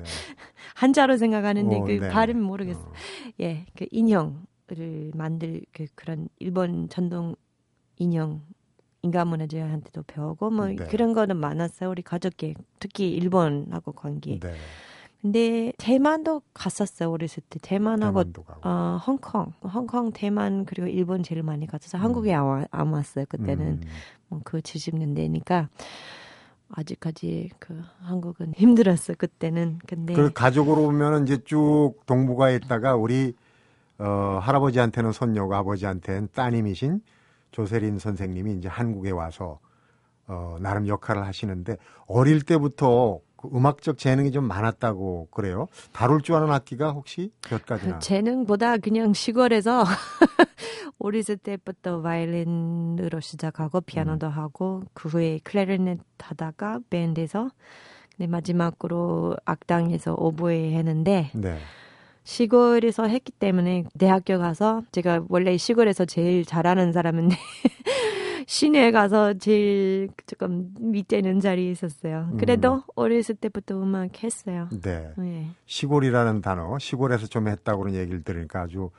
한자로 0.75 1.17
생각하는데 1.17 1.75
오, 1.77 1.85
그 1.85 1.99
네. 1.99 2.09
발음 2.09 2.41
모르겠어. 2.41 2.81
어. 2.81 2.93
예, 3.39 3.65
그 3.77 3.85
인형을 3.91 5.11
만들 5.13 5.61
그 5.71 5.85
그런 5.95 6.27
일본 6.39 6.89
전통 6.89 7.35
인형 7.97 8.41
인간문화재한테도 9.03 10.03
배우고 10.07 10.49
뭐 10.49 10.67
네. 10.67 10.75
그런 10.75 11.13
거는 11.13 11.37
많았어요. 11.37 11.89
우리 11.91 12.01
가족계 12.01 12.55
특히 12.79 13.11
일본하고 13.11 13.93
관계. 13.93 14.39
네. 15.25 15.31
근데 15.31 15.73
대만도 15.79 16.43
갔었어요 16.53 17.09
어렸을 17.09 17.41
때 17.49 17.57
대만하고 17.59 18.23
어, 18.63 18.99
홍콩 19.05 19.51
홍콩 19.63 20.11
대만 20.11 20.65
그리고 20.65 20.87
일본 20.87 21.23
제일 21.23 21.41
많이 21.41 21.65
갔어서 21.65 21.97
음. 21.97 22.03
한국에 22.03 22.33
안, 22.33 22.67
안 22.69 22.93
왔어요 22.93 23.25
그때는 23.27 23.67
음. 23.67 23.81
뭐그 24.27 24.59
70년대니까 24.59 25.69
아직까지 26.69 27.49
그 27.57 27.81
한국은 28.01 28.53
힘들었어 28.57 29.15
그때는 29.15 29.79
근데 29.87 30.13
그 30.13 30.31
가족으로 30.31 30.83
보면은 30.83 31.23
이제 31.23 31.39
쭉 31.43 31.95
동북아에 32.05 32.55
있다가 32.57 32.95
우리 32.95 33.33
어 33.97 34.39
할아버지한테는 34.41 35.11
손녀고 35.11 35.55
아버지한테는 35.55 36.29
따님이신 36.33 37.01
조세린 37.49 37.97
선생님이 37.97 38.57
이제 38.57 38.67
한국에 38.67 39.09
와서 39.09 39.59
어 40.27 40.57
나름 40.59 40.87
역할을 40.87 41.25
하시는데 41.25 41.77
어릴 42.05 42.41
때부터 42.41 43.21
그 43.34 43.34
음악적 43.53 43.97
재능이 43.97 44.31
좀 44.31 44.45
많았다고 44.47 45.29
그래요. 45.31 45.67
다룰 45.91 46.21
줄 46.21 46.35
아는 46.35 46.51
악기가 46.51 46.91
혹시 46.91 47.31
몇 47.49 47.65
가지나? 47.65 47.99
재능보다 47.99 48.77
그냥 48.77 49.13
시골에서 49.13 49.83
어렸을 50.99 51.37
때부터 51.37 52.01
바이올린으로 52.01 53.19
시작하고 53.19 53.81
피아노도 53.81 54.27
음. 54.27 54.31
하고 54.31 54.83
그 54.93 55.09
후에 55.09 55.39
클래리넷 55.43 55.99
하다가 56.19 56.79
밴드에서 56.89 57.49
근데 58.17 58.27
마지막으로 58.27 59.35
악당에서 59.45 60.15
오보에 60.17 60.71
했는데 60.73 61.31
네. 61.33 61.57
시골에서 62.23 63.07
했기 63.07 63.31
때문에 63.31 63.83
대학교 63.99 64.39
가서 64.39 64.81
제가 64.91 65.25
원래 65.29 65.55
시골에서 65.57 66.05
제일 66.05 66.43
잘하는 66.43 66.91
사람인데 66.91 67.35
시내에 68.45 68.91
가서 68.91 69.33
제일 69.33 70.09
조금 70.27 70.73
밑에 70.79 71.17
있는 71.17 71.39
자리에 71.39 71.71
있었어요. 71.71 72.29
그래도 72.37 72.75
음. 72.75 72.81
어렸을 72.95 73.35
때부터 73.35 73.81
음악 73.81 74.23
했어요. 74.23 74.69
네. 74.81 75.11
네. 75.17 75.49
시골이라는 75.65 76.41
단어, 76.41 76.77
시골에서 76.77 77.27
좀 77.27 77.47
했다고 77.47 77.79
그런 77.83 77.95
얘기를 77.95 78.23
들으니까 78.23 78.61
아주 78.61 78.91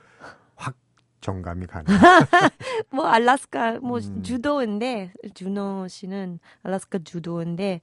확 0.55 0.75
정감이 1.21 1.65
가네. 1.65 1.85
뭐 2.91 3.05
알라스카 3.05 3.79
뭐 3.79 3.99
음. 3.99 4.21
주도인데 4.21 5.13
준호 5.33 5.87
씨는 5.87 6.39
알라스카 6.63 6.99
주도인데 7.03 7.81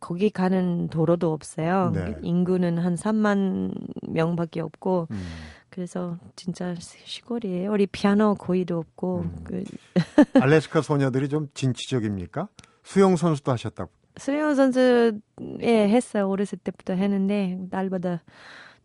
거기 0.00 0.28
가는 0.28 0.88
도로도 0.88 1.32
없어요. 1.32 1.92
네. 1.94 2.16
인구는 2.22 2.78
한 2.78 2.94
3만 2.94 3.72
명밖에 4.08 4.60
없고 4.60 5.08
음. 5.10 5.26
그래서 5.74 6.16
진짜 6.36 6.72
시골이에요. 6.78 7.72
우리 7.72 7.88
피아노 7.88 8.36
고의도 8.36 8.78
없고. 8.78 9.18
음. 9.22 9.42
그 9.42 9.64
알래스카 10.40 10.82
소녀들이 10.82 11.28
좀 11.28 11.48
진취적입니까? 11.52 12.46
수영 12.84 13.16
선수도 13.16 13.50
하셨다고. 13.50 13.90
수영 14.16 14.54
선수 14.54 15.18
예 15.62 15.88
했어요. 15.88 16.28
어렸을 16.30 16.58
때부터 16.58 16.92
했는데 16.92 17.58
날마다 17.70 18.22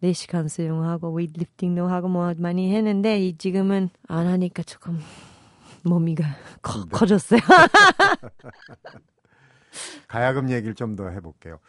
4시간 0.01 0.49
수영하고 0.49 1.11
weightlifting도 1.11 1.85
하고 1.85 2.07
뭐 2.07 2.33
많이 2.37 2.75
했는데 2.75 3.33
지금은 3.37 3.91
안 4.07 4.25
하니까 4.25 4.63
조금 4.63 4.99
몸이가 5.83 6.23
커, 6.63 6.85
네. 6.85 6.89
커졌어요. 6.91 7.39
가야금 10.07 10.49
얘기를 10.49 10.73
좀 10.73 10.95
더 10.95 11.07
해볼게요. 11.09 11.59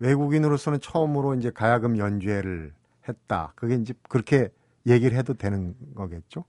외국인으로서는 0.00 0.80
처음으로 0.80 1.34
이제 1.34 1.50
가야금 1.50 1.96
연주회를 1.96 2.74
했다. 3.08 3.54
그게 3.56 3.76
이제 3.76 3.94
그렇게 4.10 4.50
얘기를 4.86 5.16
해도 5.16 5.34
되는 5.34 5.74
거겠죠? 5.94 6.44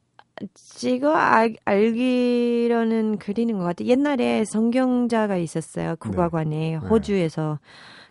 지금 0.53 1.15
알, 1.15 1.56
알기로는 1.65 3.17
그리는 3.17 3.58
것 3.58 3.63
같아요. 3.63 3.89
옛날에 3.89 4.46
성경자가 4.46 5.38
있었어요. 5.38 5.96
국가관에 5.98 6.72
네. 6.72 6.75
호주에서 6.75 7.60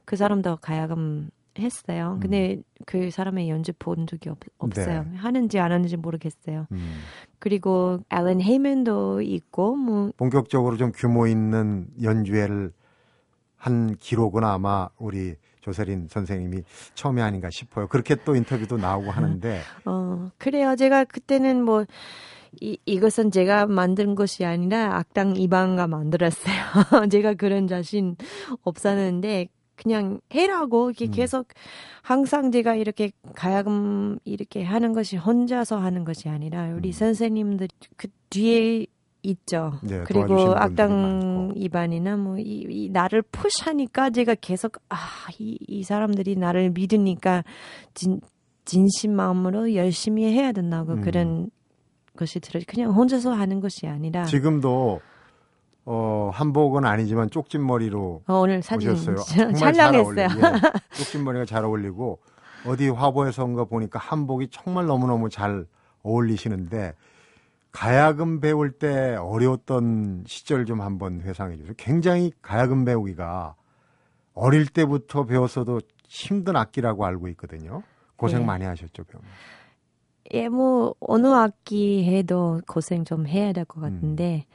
그 0.04 0.16
사람도 0.16 0.56
가야금 0.56 1.30
했어요. 1.58 2.18
근데 2.20 2.60
그 2.84 3.10
사람의 3.10 3.48
연주 3.48 3.72
본 3.78 4.06
적이 4.06 4.30
없, 4.30 4.38
없어요. 4.58 5.04
네. 5.04 5.16
하는지 5.16 5.58
안 5.58 5.72
하는지 5.72 5.96
모르겠어요. 5.96 6.66
음. 6.70 6.94
그리고 7.38 8.00
앨런 8.10 8.40
헤이먼도 8.40 9.22
있고 9.22 9.76
뭐 9.76 10.10
본격적으로 10.16 10.76
좀 10.76 10.92
규모 10.94 11.26
있는 11.26 11.88
연주회를 12.02 12.72
한 13.56 13.96
기록은 13.96 14.44
아마 14.44 14.88
우리 14.98 15.34
조세린 15.66 16.06
선생님이 16.08 16.62
처음이 16.94 17.20
아닌가 17.20 17.48
싶어요. 17.50 17.88
그렇게 17.88 18.14
또 18.24 18.36
인터뷰도 18.36 18.76
나오고 18.76 19.10
하는데 19.10 19.60
어, 19.84 20.30
그래요. 20.38 20.76
제가 20.76 21.04
그때는 21.04 21.64
뭐, 21.64 21.84
이, 22.60 22.78
이것은 22.86 23.32
제가 23.32 23.66
만든 23.66 24.14
것이 24.14 24.44
아니라 24.44 24.96
악당 24.96 25.34
이방가 25.36 25.88
만들었어요. 25.88 26.54
제가 27.10 27.34
그런 27.34 27.66
자신 27.66 28.16
없었는데, 28.62 29.48
그냥 29.74 30.20
해라고 30.32 30.88
이렇게 30.88 31.06
음. 31.06 31.10
계속 31.10 31.48
항상 32.00 32.50
제가 32.50 32.76
이렇게 32.76 33.10
가야금 33.34 34.18
이렇게 34.24 34.64
하는 34.64 34.94
것이 34.94 35.18
혼자서 35.18 35.76
하는 35.76 36.04
것이 36.04 36.30
아니라 36.30 36.72
우리 36.74 36.88
음. 36.88 36.92
선생님들 36.92 37.68
그 37.98 38.08
뒤에 38.30 38.86
있죠. 39.30 39.74
네, 39.82 40.02
그리고 40.06 40.54
악당. 40.56 41.52
이반이나 41.56 42.16
뭐 42.16 42.36
이 42.38 42.66
이 42.68 42.90
나를 42.90 43.22
푸시하니까 43.22 44.10
제가 44.10 44.34
계속 44.36 44.76
아이 44.88 45.56
이 45.66 45.82
사람들이 45.82 46.36
나를 46.36 46.70
믿으니까 46.70 47.44
진 47.94 48.20
진심 48.64 49.12
마음으로 49.14 49.74
열심히 49.74 50.24
해야 50.32 50.52
된다고 50.52 50.92
음. 50.94 51.00
그런 51.00 51.50
것이 52.16 52.40
들어 52.40 52.60
그냥 52.66 52.92
혼자서 52.92 53.32
하는 53.32 53.60
것이 53.60 53.86
아니라 53.86 54.24
지금도 54.24 55.00
어, 55.84 56.30
한복은 56.32 56.84
아니지만 56.84 57.30
쪽진머리로 57.30 58.22
어, 58.26 58.34
오늘 58.34 58.60
사진 58.62 58.90
오셨어요. 58.90 59.52
촬영했어요. 59.52 60.16
예. 60.26 60.96
쪽진머리가 60.96 61.44
잘 61.44 61.64
어울리고 61.64 62.18
어디 62.66 62.88
화보에서인가 62.88 63.64
보니까 63.66 63.98
한복이 64.00 64.48
정말 64.50 64.86
너무너무 64.86 65.28
잘 65.28 65.64
어울리시는데 66.02 66.94
가야금 67.76 68.40
배울 68.40 68.72
때 68.72 69.16
어려웠던 69.16 70.24
시절 70.26 70.64
좀 70.64 70.80
한번 70.80 71.20
회상해 71.20 71.58
주세요. 71.58 71.74
굉장히 71.76 72.32
가야금 72.40 72.86
배우기가 72.86 73.54
어릴 74.32 74.66
때부터 74.66 75.26
배웠어도 75.26 75.82
힘든 76.08 76.56
악기라고 76.56 77.04
알고 77.04 77.28
있거든요. 77.28 77.82
고생 78.16 78.40
네. 78.40 78.46
많이 78.46 78.64
하셨죠, 78.64 79.04
배우. 79.04 79.20
예, 80.32 80.48
뭐 80.48 80.94
어느 81.00 81.26
악기 81.26 82.04
해도 82.04 82.62
고생 82.66 83.04
좀 83.04 83.26
해야 83.26 83.52
될 83.52 83.66
것 83.66 83.82
같은데 83.82 84.46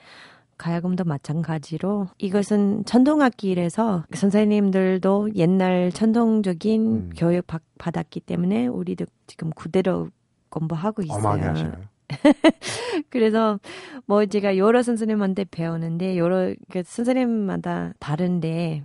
가야금도 0.57 1.03
마찬가지로 1.03 2.07
이것은 2.17 2.85
전통악기라서 2.85 4.05
선생님들도 4.15 5.35
옛날 5.35 5.91
전통적인 5.91 6.81
음. 6.91 7.09
교육 7.15 7.45
받, 7.45 7.61
받았기 7.77 8.21
때문에 8.21 8.65
우리도 8.65 9.05
지금 9.27 9.51
그대로 9.51 10.09
공부하고 10.49 11.03
있어요. 11.03 11.90
하시나요? 12.11 12.33
그래서 13.09 13.59
뭐 14.05 14.25
제가 14.25 14.57
여러 14.57 14.83
선생님한테 14.83 15.45
배우는데 15.45 16.17
여러 16.17 16.53
그 16.69 16.83
선생님마다 16.85 17.93
다른데 17.99 18.83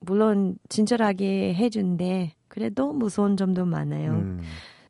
물론 0.00 0.56
친절하게 0.68 1.54
해준데 1.54 2.34
그래도 2.48 2.92
무서운 2.92 3.36
점도 3.36 3.64
많아요. 3.64 4.12
음. 4.12 4.40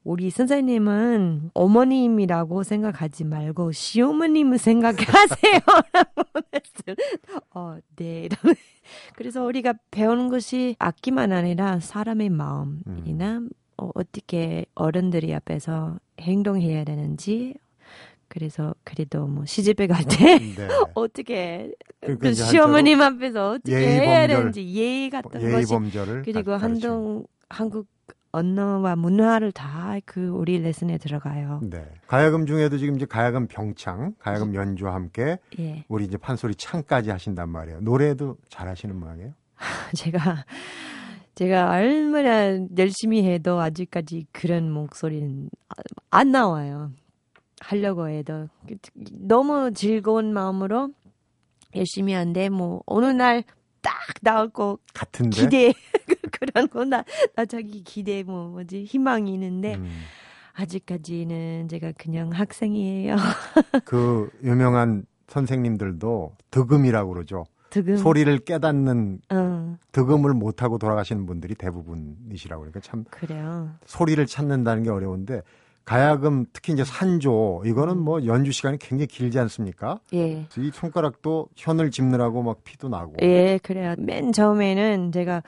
우리 0.05 0.31
선생님은 0.31 1.53
어머님이라고 1.55 2.65
생각하지 2.65 3.25
말고 3.25 3.71
시어머님을 3.71 4.59
생각하세요. 4.59 5.61
라고. 5.93 6.23
어, 7.55 7.79
네. 7.97 8.29
그래서 9.15 9.45
우리가 9.45 9.75
배우는 9.91 10.29
것이 10.29 10.75
악기만 10.79 11.33
아니라 11.33 11.79
사람의 11.79 12.31
마음이나 12.31 13.43
어, 13.83 13.91
어떻게 13.95 14.65
어른들이 14.75 15.35
앞에서 15.35 15.99
행동해야 16.21 16.85
되는지 16.85 17.55
그래서 18.29 18.75
그래도 18.85 19.27
뭐 19.27 19.45
시집에 19.45 19.87
갈때 19.87 20.39
네. 20.39 20.69
어떻게 20.95 21.73
그러니까 22.01 22.23
그 22.23 22.31
이제 22.31 22.45
시어머님 22.45 23.03
앞에서 23.03 23.51
어떻게 23.53 23.77
해야 23.77 24.27
되는지 24.27 24.65
예의 24.75 25.11
같은 25.11 25.41
예의 25.43 25.53
것이 25.53 25.75
그리고 26.25 26.53
가- 26.53 26.59
가르치는. 26.59 26.63
한동 26.91 27.27
한국 27.49 27.87
언어와 28.35 28.97
문화를 28.97 29.53
다 29.53 29.99
그 30.07 30.29
우리 30.29 30.59
레슨에 30.59 30.97
들어가요. 30.97 31.61
네. 31.65 31.85
가야금 32.07 32.47
중에도 32.47 32.79
지금 32.79 32.97
이제 32.97 33.05
가야금 33.05 33.47
병창, 33.47 34.15
가야금 34.19 34.55
연주와 34.55 34.95
함께 34.95 35.39
예, 35.59 35.85
우리 35.89 36.05
이제 36.07 36.17
판소리 36.17 36.55
창까지 36.55 37.11
하신단 37.11 37.51
말이에요. 37.51 37.81
노래도 37.83 38.39
잘하시는 38.49 38.97
모양이에요. 38.99 39.33
제가 39.95 40.47
제가 41.35 41.71
얼마나 41.71 42.59
열심히 42.77 43.25
해도 43.25 43.61
아직까지 43.61 44.27
그런 44.33 44.71
목소리는 44.71 45.49
안 46.11 46.31
나와요. 46.31 46.93
하려고 47.61 48.09
해도 48.09 48.49
너무 49.13 49.73
즐거운 49.73 50.33
마음으로 50.33 50.91
열심히 51.75 52.13
한데 52.13 52.49
뭐 52.49 52.83
어느 52.87 53.07
날 53.07 53.45
딱 53.83 53.93
나올 54.23 54.49
거 54.49 54.79
같은데. 54.95 55.43
기대 55.43 55.75
그런 56.33 56.69
거나 56.69 57.05
나 57.35 57.45
자기 57.45 57.83
기대 57.83 58.23
뭐 58.23 58.49
뭐지 58.49 58.85
희망이 58.85 59.35
있는데 59.35 59.75
음, 59.75 59.91
아직까지는 60.55 61.69
제가 61.69 61.93
그냥 61.99 62.31
학생이에요. 62.33 63.17
그 63.85 64.31
유명한 64.43 65.05
선생님들도 65.27 66.37
득음이라고 66.51 67.13
그러죠. 67.13 67.45
지금 67.73 67.97
소리를 67.97 68.39
깨닫는 68.41 69.21
어 69.31 69.77
득음을 69.93 70.33
못하고 70.35 70.79
돌아가시는 70.79 71.27
분들이 71.27 71.55
대부분이시라고 71.55 72.61
그러니까 72.61 72.81
참 72.81 73.05
그래요. 73.11 73.71
소리를 73.87 74.25
찾는다는 74.27 74.83
게 74.83 74.91
어려운데 74.91 75.43
가야금 75.85 76.47
특히 76.53 76.73
이제 76.75 76.85
산조 76.85 77.63
이거는 77.67 77.99
뭐 77.99 78.25
연주 78.25 78.53
시간이 78.53 78.79
굉장히 78.79 79.09
길지 79.09 79.41
않습니까? 79.41 79.99
예. 80.15 80.47
이 80.57 80.71
손가락도 80.73 81.49
현을 81.57 81.91
짚느라고 81.91 82.43
막 82.45 82.63
피도 82.63 82.89
나고. 82.89 83.15
예, 83.23 83.59
그래요. 83.65 83.97
맨 83.99 84.31
처음에는 84.33 85.11
제가 85.11 85.43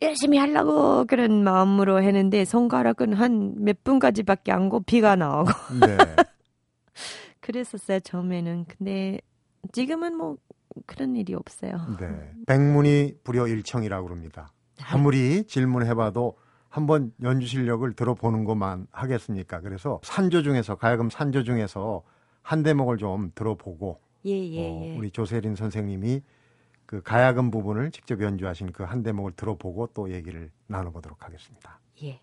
열심히 0.00 0.38
하려고 0.38 1.04
그런 1.06 1.42
마음으로 1.42 2.00
했는데 2.00 2.44
손가락은 2.44 3.14
한 3.14 3.54
몇 3.58 3.82
분까지밖에 3.82 4.52
안 4.52 4.68
고 4.68 4.78
피가 4.80 5.16
나오고 5.16 5.50
네. 5.80 5.96
그랬었어요 7.40 7.98
처음에는. 8.00 8.66
근데 8.68 9.18
지금은 9.72 10.16
뭐 10.16 10.36
그런 10.86 11.16
일이 11.16 11.34
없어요. 11.34 11.96
네. 12.00 12.32
백문이 12.46 13.14
불여 13.24 13.46
일청이라고 13.48 14.06
그럽니다. 14.06 14.52
아무리 14.84 15.44
질문해봐도 15.44 16.36
한번 16.68 17.12
연주 17.22 17.46
실력을 17.46 17.90
들어보는 17.92 18.44
것만 18.44 18.86
하겠습니까? 18.90 19.60
그래서 19.60 20.00
산조 20.02 20.42
중에서 20.42 20.76
가야금 20.76 21.10
산조 21.10 21.44
중에서 21.44 22.02
한 22.42 22.62
대목을 22.62 22.96
좀 22.96 23.30
들어보고 23.34 24.00
예예 24.24 24.70
어, 24.70 24.82
예. 24.84 24.96
우리 24.96 25.10
조세린 25.10 25.54
선생님이 25.54 26.22
그 26.86 27.02
가야금 27.02 27.50
부분을 27.50 27.90
직접 27.90 28.20
연주하신 28.22 28.72
그 28.72 28.84
한 28.84 29.02
대목을 29.02 29.32
들어보고 29.32 29.88
또 29.94 30.10
얘기를 30.10 30.50
나눠보도록 30.66 31.24
하겠습니다. 31.24 31.78
예. 32.02 32.20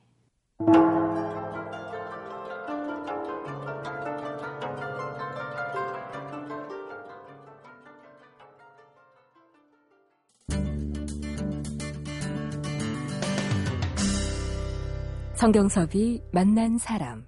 성경섭이 15.40 16.22
만난 16.34 16.78
사람. 16.78 17.26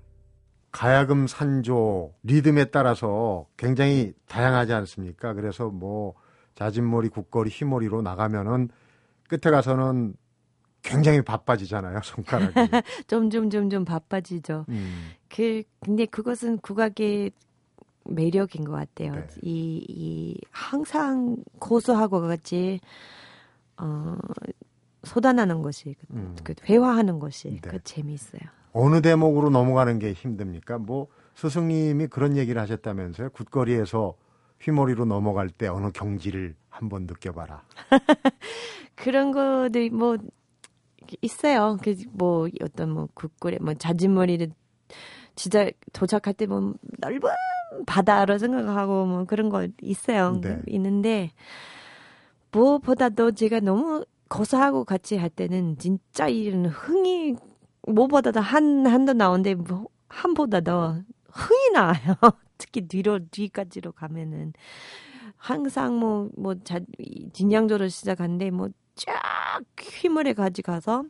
가야금 0.73 1.27
산조 1.27 2.13
리듬에 2.23 2.65
따라서 2.65 3.47
굉장히 3.55 4.11
다양하지 4.27 4.73
않습니까? 4.73 5.31
그래서 5.33 5.69
뭐 5.69 6.15
자진머리, 6.55 7.07
국거리, 7.07 7.49
휘머리로 7.49 8.01
나가면은 8.01 8.67
끝에 9.29 9.49
가서는 9.49 10.15
굉장히 10.81 11.21
바빠지잖아요, 11.21 12.01
손가락이. 12.03 12.53
점점 13.07 13.49
점점 13.49 13.85
바빠지죠. 13.85 14.65
음, 14.67 15.11
그 15.29 15.63
근데 15.79 16.05
그것은 16.05 16.57
국악의 16.57 17.31
매력인 18.03 18.65
것 18.65 18.73
같아요. 18.73 19.15
네. 19.15 19.27
이, 19.41 19.85
이 19.87 20.37
항상 20.51 21.37
고소하고 21.59 22.19
같이 22.19 22.81
어 23.77 24.17
쏟아나는 25.03 25.61
것이 25.61 25.95
그, 25.99 26.05
음. 26.11 26.35
그 26.43 26.53
회화하는 26.65 27.19
것이 27.19 27.49
네. 27.49 27.59
그 27.61 27.83
재미있어요. 27.83 28.41
어느 28.73 29.01
대목으로 29.01 29.49
넘어가는 29.49 29.99
게 29.99 30.13
힘듭니까? 30.13 30.77
뭐 30.77 31.07
스승님이 31.35 32.07
그런 32.07 32.37
얘기를 32.37 32.61
하셨다면서요? 32.61 33.31
굿거리에서 33.31 34.15
휘머리로 34.61 35.05
넘어갈 35.05 35.49
때 35.49 35.67
어느 35.67 35.91
경지를 35.91 36.55
한번 36.69 37.03
느껴봐라. 37.07 37.63
그런 38.95 39.31
것들이 39.31 39.89
뭐 39.89 40.17
있어요. 41.21 41.77
그 41.81 41.93
뭐 42.11 42.47
어떤 42.61 42.91
뭐 42.91 43.07
국골에 43.13 43.57
뭐 43.59 43.73
자진머리를 43.73 44.51
진짜 45.35 45.69
도착할 45.93 46.33
때 46.33 46.45
뭐 46.45 46.73
넓은 46.99 47.29
바다로 47.85 48.37
생각하고 48.37 49.05
뭐 49.05 49.25
그런 49.25 49.49
거 49.49 49.67
있어요. 49.81 50.39
네. 50.41 50.61
있는데 50.67 51.31
무엇보다도 52.51 53.31
제가 53.31 53.59
너무 53.61 54.05
고사하고 54.31 54.85
같이 54.85 55.17
할 55.17 55.29
때는 55.29 55.77
진짜 55.77 56.29
이런 56.29 56.65
흥이 56.65 57.35
무엇보다도 57.83 58.39
한 58.39 58.87
한도 58.87 59.11
나오는데 59.11 59.55
뭐 59.55 59.87
한보다도 60.07 61.03
흥이 61.29 61.71
나요. 61.73 61.93
특히 62.57 62.87
뒤로 62.87 63.19
뒤까지로 63.29 63.91
가면은 63.91 64.53
항상 65.35 65.99
뭐뭐 65.99 66.55
진양조를 67.33 67.89
시작하는데 67.89 68.51
뭐쫙 68.51 68.73
휘물에 69.79 70.33
가지 70.33 70.61
가서 70.61 71.03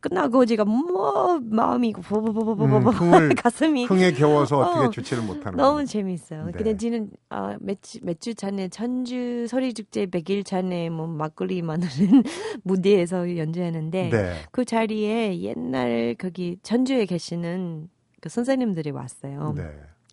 끝나고 0.00 0.46
제가 0.46 0.64
뭐 0.64 1.38
마음이 1.42 1.92
보보보보보보 1.92 2.90
음, 2.90 3.34
가슴이 3.36 3.84
흥에 3.84 4.12
겨워서 4.12 4.58
어떻게 4.58 4.86
어, 4.86 4.90
주체를 4.90 5.22
못하는 5.22 5.56
너무. 5.56 5.84
재밌어요. 5.84 6.46
네. 6.46 6.52
근데 6.52 6.76
지는 6.76 7.10
아, 7.28 7.56
몇주 7.60 7.98
몇주 8.02 8.34
전에 8.34 8.68
천주 8.68 9.46
소리축제 9.48 10.06
100일 10.06 10.44
전에 10.44 10.88
뭐 10.88 11.06
막걸리 11.06 11.62
마누는 11.62 12.22
무대에서 12.64 13.36
연주했는데 13.36 14.08
네. 14.10 14.34
그 14.50 14.64
자리에 14.64 15.40
옛날 15.40 16.14
거기 16.18 16.58
천주에 16.62 17.04
계시는 17.04 17.88
그 18.20 18.28
선생님들이 18.28 18.90
왔어요. 18.90 19.54
네. 19.56 19.64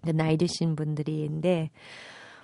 그 0.04 0.12
나이 0.12 0.38
드신 0.38 0.76
분들이인데 0.76 1.70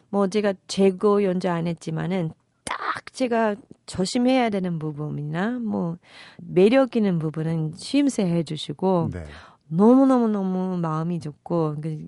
뭐 0.10 0.28
제가 0.28 0.54
재고 0.68 1.24
연주 1.24 1.50
안 1.50 1.68
했지만은 1.68 2.32
딱 2.64 3.12
제가 3.14 3.56
조심해야 3.86 4.50
되는 4.50 4.80
부분이나 4.80 5.60
뭐 5.60 5.98
매력 6.38 6.96
있는 6.96 7.20
부분은 7.20 7.74
심세 7.76 8.26
해주시고 8.26 9.10
네. 9.14 9.24
너무 9.68 10.06
너무 10.06 10.28
너무 10.28 10.78
마음이 10.78 11.20
좋고 11.20 11.76
그 11.82 12.06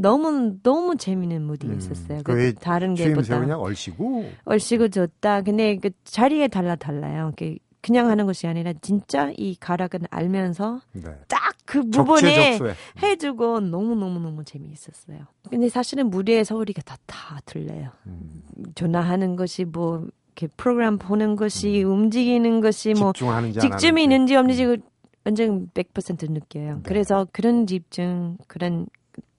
너무 0.00 0.58
너무 0.62 0.96
재밌는 0.96 1.42
무대였었어요. 1.42 2.18
음, 2.18 2.22
그 2.24 2.32
그게 2.32 2.52
다른 2.52 2.94
취임새 2.94 3.14
게보다 3.14 3.40
그냥 3.40 3.60
얼씨구. 3.60 4.30
얼씨구 4.44 4.90
좋다. 4.90 5.42
근데 5.42 5.76
그 5.76 5.90
자리에 6.04 6.48
달라 6.48 6.74
달라요. 6.74 7.32
그 7.36 7.56
그냥 7.80 8.08
하는 8.08 8.26
것이 8.26 8.48
아니라 8.48 8.72
진짜 8.80 9.30
이 9.36 9.54
가락은 9.54 10.06
알면서 10.10 10.80
네. 10.92 11.02
딱 11.28 11.45
그 11.66 11.82
부분에. 11.90 12.58
해주고 13.02 13.60
너무 13.60 13.94
너무 13.94 14.18
너무 14.20 14.44
재미있었어요. 14.44 15.26
근데 15.50 15.68
사실은 15.68 16.08
무대에서 16.10 16.56
우리가 16.56 16.82
다 16.82 16.96
다 17.06 17.40
들려요. 17.44 17.90
음, 18.06 18.42
전화하는 18.74 19.36
것이 19.36 19.64
뭐 19.64 20.06
이렇게 20.28 20.46
프로그램 20.56 20.96
보는 20.98 21.34
것이 21.36 21.82
움직이는 21.82 22.60
것이 22.60 22.94
뭐 22.94 23.12
하는지. 23.30 23.58
있는지 24.04 24.36
없는지 24.36 24.64
그 24.64 24.76
완전 25.24 25.68
100% 25.74 26.30
느껴요. 26.30 26.74
네. 26.76 26.80
그래서 26.84 27.26
그런 27.32 27.66
집중, 27.66 28.38
그런 28.46 28.86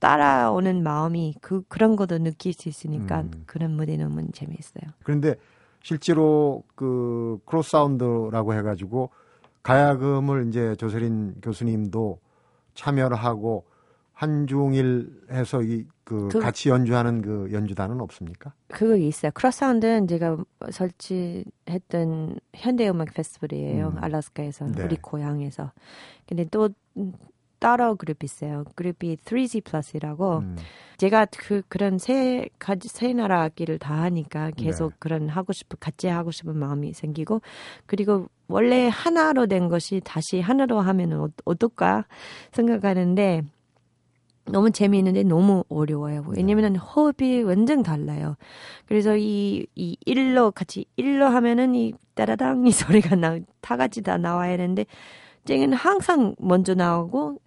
따라오는 0.00 0.82
마음이 0.82 1.34
그 1.40 1.62
그런 1.68 1.96
것도 1.96 2.18
느낄 2.18 2.52
수 2.52 2.68
있으니까 2.68 3.20
음. 3.22 3.42
그런 3.46 3.74
무대 3.76 3.96
너무 3.96 4.26
재미있어요. 4.32 4.82
그런데 5.02 5.34
실제로 5.82 6.62
그 6.74 7.38
크로스 7.46 7.70
사운드라고 7.70 8.54
해가지고 8.54 9.10
가야금을 9.62 10.48
이제 10.48 10.74
조세린 10.76 11.36
교수님도 11.42 12.20
참여를 12.74 13.16
하고 13.16 13.66
한중일 14.12 15.26
해서 15.30 15.62
이그 15.62 16.28
그- 16.32 16.40
같이 16.40 16.70
연주하는 16.70 17.22
그 17.22 17.48
연주단은 17.52 18.00
없습니까? 18.00 18.52
그거 18.68 18.96
있어요. 18.96 19.30
CrossSound는 19.32 20.08
제가 20.08 20.36
설치했던 20.70 22.40
현대음악 22.54 23.14
페스티벌이에요. 23.14 23.88
음. 23.88 24.02
알라스카에서 24.02 24.66
네. 24.66 24.82
우리 24.82 24.96
고향에서. 24.96 25.72
근데 26.26 26.44
또 26.46 26.68
음, 26.96 27.12
따로 27.60 27.96
그룹 27.96 28.22
있어요. 28.24 28.64
그룹이 28.74 29.16
3Z 29.24 29.64
Plus라고 29.64 30.38
음, 30.38 30.56
제가 30.96 31.26
그 31.36 31.62
그런 31.68 31.98
세 31.98 32.48
가지 32.58 32.88
세 32.88 33.12
나라 33.12 33.42
악기를 33.42 33.78
다 33.78 34.02
하니까 34.02 34.50
계속 34.52 34.90
네. 34.90 34.96
그런 34.98 35.28
하고 35.28 35.52
싶은 35.52 35.76
같이 35.80 36.06
하고 36.08 36.30
싶은 36.30 36.56
마음이 36.56 36.92
생기고 36.92 37.40
그리고 37.86 38.28
원래 38.48 38.88
하나로 38.88 39.46
된 39.46 39.68
것이 39.68 40.00
다시 40.04 40.40
하나로 40.40 40.80
하면은 40.80 41.20
어- 41.20 41.28
어떨까 41.44 42.06
생각하는데 42.52 43.42
너무 44.46 44.70
재미있는데 44.70 45.24
너무 45.24 45.64
어려워요. 45.68 46.24
왜냐면은 46.28 46.76
호흡이 46.76 47.42
완전 47.42 47.82
달라요. 47.82 48.36
그래서 48.86 49.16
이, 49.16 49.66
이 49.74 49.96
일로 50.06 50.50
같이 50.50 50.86
일로 50.96 51.26
하면은 51.26 51.74
이 51.74 51.92
따라당 52.14 52.66
이 52.66 52.70
소리가 53.12 53.16
나, 53.16 53.38
다 53.60 53.76
같이 53.76 54.02
다 54.02 54.16
나와야 54.16 54.56
되는데 54.56 54.86
쟁은 55.44 55.74
항상 55.74 56.34
먼저 56.38 56.74
나오고 56.74 57.40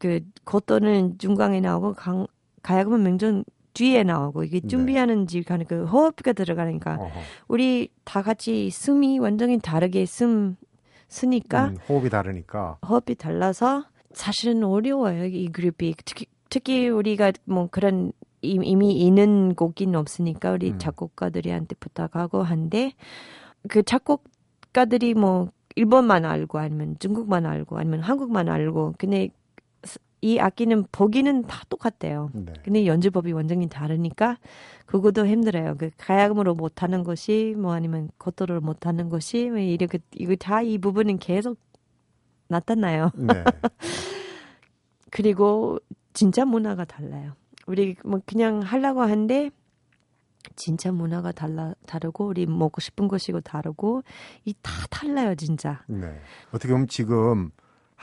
그 0.00 0.20
고또는 0.44 1.18
중간에 1.18 1.60
나오고 1.60 1.94
강, 1.94 2.26
가야금은 2.62 3.02
명전 3.02 3.44
뒤에 3.74 4.04
나오고 4.04 4.44
이게 4.44 4.60
네. 4.60 4.68
준비하는 4.68 5.26
지 5.26 5.42
가는 5.42 5.66
그 5.66 5.84
호흡가 5.84 6.32
들어가니까 6.32 6.94
어허. 6.96 7.10
우리 7.48 7.88
다 8.04 8.22
같이 8.22 8.70
숨이 8.70 9.18
완전히 9.18 9.58
다르게 9.58 10.06
숨 10.06 10.56
쓰니까 11.08 11.66
음, 11.66 11.76
호흡이 11.88 12.08
다르니까. 12.08 12.78
호흡이 12.88 13.14
달라서 13.16 13.84
사실은 14.12 14.64
어려워요 14.64 15.26
이 15.26 15.48
그룹이 15.48 15.94
특히 16.04 16.26
특히 16.48 16.88
우리가 16.88 17.32
뭐 17.44 17.68
그런 17.70 18.12
이- 18.42 18.58
이미 18.62 18.92
있는 18.92 19.54
곡이 19.54 19.86
없으니까 19.94 20.52
우리 20.52 20.70
음. 20.70 20.78
작곡가들이한테 20.78 21.74
부탁하고 21.80 22.42
한데 22.42 22.92
그 23.68 23.82
작곡가들이 23.82 25.14
뭐 25.14 25.48
일본만 25.76 26.24
알고 26.24 26.58
아니면 26.58 26.96
중국만 27.00 27.44
알고 27.46 27.76
아니면 27.78 28.00
한국만 28.00 28.48
알고 28.48 28.94
근데 28.98 29.28
이 30.24 30.38
악기는 30.38 30.86
보기는 30.90 31.42
다 31.42 31.64
똑같대요. 31.68 32.30
네. 32.32 32.54
근데 32.64 32.86
연주법이 32.86 33.32
완전히 33.32 33.68
다르니까 33.68 34.38
그것도 34.86 35.26
힘들어요. 35.26 35.74
그 35.76 35.90
가야금으로 35.98 36.54
못하는 36.54 37.04
것이 37.04 37.54
뭐 37.58 37.74
아니면 37.74 38.08
고토를 38.16 38.60
못하는 38.60 39.10
것이 39.10 39.50
뭐 39.50 39.58
이렇게 39.58 39.98
이거 40.14 40.34
다 40.36 40.62
이 40.62 40.78
부분은 40.78 41.18
계속 41.18 41.58
나타나요. 42.48 43.10
네. 43.16 43.44
그리고 45.10 45.78
진짜 46.14 46.44
문화가 46.46 46.84
달라요. 46.86 47.32
우리 47.66 47.96
뭐 48.04 48.20
그냥 48.24 48.60
하려고 48.60 49.02
하는데 49.02 49.50
진짜 50.56 50.90
문화가 50.92 51.32
달라 51.32 51.74
다르고 51.86 52.26
우리 52.26 52.46
먹고 52.46 52.80
싶은 52.80 53.08
것이고 53.08 53.40
다르고 53.42 54.02
이 54.46 54.54
다 54.62 54.72
달라요 54.90 55.34
진짜. 55.34 55.82
네. 55.86 56.18
어떻게 56.50 56.72
보면 56.72 56.88
지금 56.88 57.50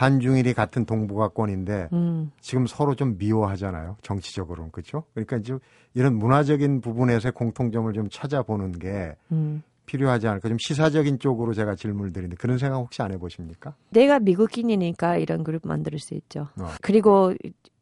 한중일이 0.02 0.56
같은 0.56 0.86
동북아권인데 0.86 1.90
음, 1.94 2.32
지금 2.40 2.66
서로 2.66 2.96
좀 2.96 3.20
미워하잖아요. 3.20 3.98
정치적으로는 4.02 4.72
그렇죠. 4.72 5.04
그러니까 5.14 5.38
이제 5.38 5.56
이런 5.94 6.16
문화적인 6.16 6.82
부분에서의 6.82 7.34
공통점을 7.34 7.94
좀 7.94 8.10
찾아보는 8.10 8.80
게 8.80 9.16
음. 9.32 9.62
필요하지 9.86 10.28
않을까. 10.28 10.50
좀 10.50 10.58
시사적인 10.60 11.20
쪽으로 11.20 11.54
제가 11.54 11.76
질문을 11.76 12.14
드리는데 12.14 12.36
그런 12.38 12.58
생각 12.58 12.78
혹시 12.78 13.04
안 13.04 13.12
해보십니까? 13.12 13.76
내가 13.92 14.18
미국인이니까 14.20 15.18
이런 15.18 15.44
그룹 15.44 15.68
만들 15.68 16.00
수 16.00 16.16
있죠. 16.16 16.48
어. 16.60 16.68
그리고 16.82 17.36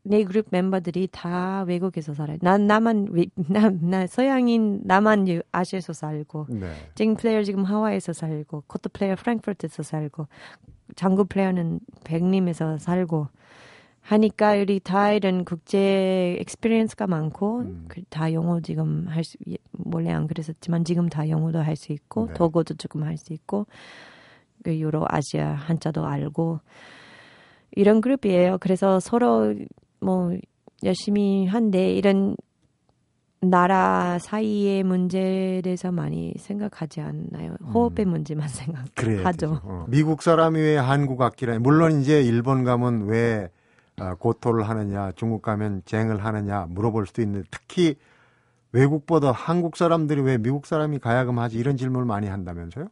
내 0.04 0.26
그룹 0.26 0.48
멤버들이 0.50 1.08
다 1.14 1.64
외국에서 1.68 2.14
살아요. 2.14 2.38
난 2.42 2.68
나만 2.68 3.08
외- 3.12 3.28
나, 3.48 3.70
나 3.70 4.08
서양인 4.08 4.82
나만 4.84 5.30
유- 5.30 5.42
아시아에서 5.54 5.94
살고 5.94 6.48
네. 6.50 6.70
쟁 6.96 7.16
플레이어 7.16 7.44
지금 7.44 7.64
하와이에서 7.64 8.12
살고 8.12 8.64
코트 8.68 8.90
플레이어 8.90 9.16
프랭크푸르트에서 9.16 9.84
살고 9.84 10.28
장구 10.96 11.26
player는 11.26 11.80
백림에서 12.04 12.78
살고 12.78 13.28
하니까 14.02 14.54
우리 14.54 14.80
다 14.80 15.12
이런 15.12 15.46
국제 15.46 16.38
experience가 16.42 17.06
많고 17.08 17.60
음. 17.60 17.86
그 17.88 18.15
다 18.15 18.34
영어 18.34 18.60
지금 18.60 19.08
할 19.08 19.24
수 19.24 19.38
원래 19.86 20.12
안 20.12 20.28
그랬었지만 20.28 20.84
지금 20.84 21.10
다 21.10 21.30
영어도 21.30 21.60
할 21.60 21.76
수 21.76 21.94
있고 21.94 22.28
네. 22.28 22.34
독어도 22.34 22.74
조금 22.76 23.04
할 23.04 23.18
수 23.18 23.34
있고 23.34 23.68
그 24.64 24.78
유로 24.78 25.06
아시아 25.08 25.54
한자도 25.54 26.06
알고 26.06 26.60
이런 27.72 28.02
그룹이에요. 28.02 28.58
그래서 28.60 29.00
서로 29.00 29.54
뭐 30.00 30.36
열심히 30.84 31.46
한데 31.46 31.94
이런 31.94 32.36
나라 33.42 34.20
사이의 34.20 34.84
문제에 34.84 35.62
대해서 35.62 35.92
많이 35.92 36.34
생각하지 36.38 37.02
않나요? 37.02 37.56
호흡의 37.74 38.06
문제만 38.06 38.48
음. 38.68 38.86
그래야 38.96 39.18
생각하죠. 39.18 39.62
어. 39.64 39.86
미국 39.88 40.22
사람이 40.22 40.60
왜 40.60 40.78
한국 40.78 41.22
악기라 41.22 41.60
물론 41.60 42.02
이제 42.02 42.22
일본 42.22 42.64
가면 42.64 43.06
왜 43.08 43.50
아, 43.98 44.16
고토를 44.16 44.68
하느냐, 44.68 45.12
중국 45.14 45.42
가면 45.42 45.84
쟁을 45.86 46.24
하느냐 46.24 46.68
물어볼 46.70 47.06
수도 47.08 47.22
있는데 47.22 47.48
특히 47.52 47.96
외국보다 48.72 49.32
한국 49.32 49.76
사람들이 49.78 50.22
왜 50.22 50.38
미국 50.38 50.66
사람이 50.66 51.00
가야금 51.00 51.40
하지 51.40 51.58
이런 51.58 51.76
질문을 51.76 52.06
많이 52.06 52.28
한다면서요? 52.28 52.88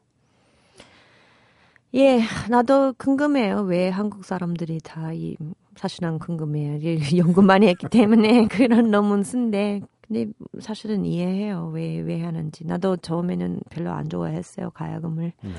예, 1.95 2.21
나도 2.49 2.93
궁금해요. 2.97 3.61
왜 3.61 3.89
한국 3.89 4.25
사람들이 4.25 4.79
다 4.83 5.11
이 5.13 5.35
사실은 5.77 6.19
궁금해요. 6.19 6.77
이 6.81 7.17
연구 7.19 7.41
많이 7.41 7.67
했기 7.67 7.87
때문에 7.87 8.47
그런 8.49 8.89
논문 8.91 9.23
쓴데 9.23 9.81
근데 10.07 10.31
사실은 10.59 11.05
이해해요. 11.05 11.69
왜, 11.73 11.99
왜 11.99 12.23
하는지. 12.23 12.65
나도 12.65 12.97
처음에는 12.97 13.61
별로 13.69 13.91
안 13.91 14.07
좋아했어요. 14.09 14.71
가야금을. 14.71 15.33
네. 15.41 15.51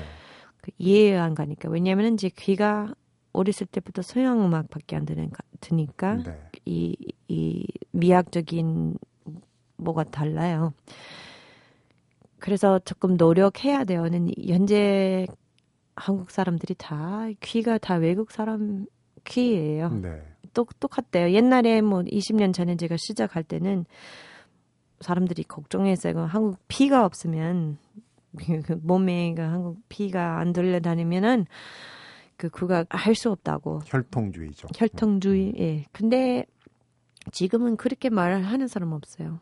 그 0.61 0.71
이해 0.77 1.15
안 1.15 1.35
가니까. 1.35 1.69
왜냐면은 1.69 2.15
이제 2.15 2.29
귀가 2.35 2.93
어렸을 3.31 3.67
때부터 3.67 4.01
서양 4.01 4.43
음악밖에 4.43 4.95
안 4.95 5.05
드는, 5.05 5.29
드니까 5.61 6.15
네. 6.15 6.49
이, 6.65 6.95
이 7.27 7.65
미학적인 7.91 8.97
뭐가 9.77 10.03
달라요. 10.05 10.73
그래서 12.39 12.79
조금 12.79 13.17
노력해야 13.17 13.83
돼요. 13.83 14.07
현재 14.47 15.27
한국 15.95 16.31
사람들이 16.31 16.75
다 16.75 17.27
귀가 17.41 17.77
다 17.77 17.95
외국 17.95 18.31
사람 18.31 18.85
귀예요. 19.25 19.89
네. 19.89 20.23
똑, 20.53 20.79
똑같대요. 20.79 21.31
옛날에 21.31 21.81
뭐 21.81 22.01
20년 22.01 22.53
전에 22.53 22.75
제가 22.75 22.95
시작할 22.97 23.43
때는 23.43 23.85
사람들이 25.01 25.43
걱정했어요. 25.43 26.25
한국 26.25 26.57
피가 26.67 27.05
없으면 27.05 27.77
그 28.65 28.79
몸에 28.83 29.33
그 29.33 29.41
한국 29.41 29.77
피가 29.89 30.39
안 30.39 30.53
들려다니면은 30.53 31.45
그 32.37 32.49
그가 32.49 32.85
할 32.89 33.15
수 33.15 33.31
없다고. 33.31 33.81
혈통주의죠. 33.85 34.69
혈통주의. 34.75 35.53
예. 35.59 35.85
근데 35.91 36.45
지금은 37.31 37.75
그렇게 37.75 38.09
말하는 38.09 38.67
사람 38.67 38.93
없어요. 38.93 39.39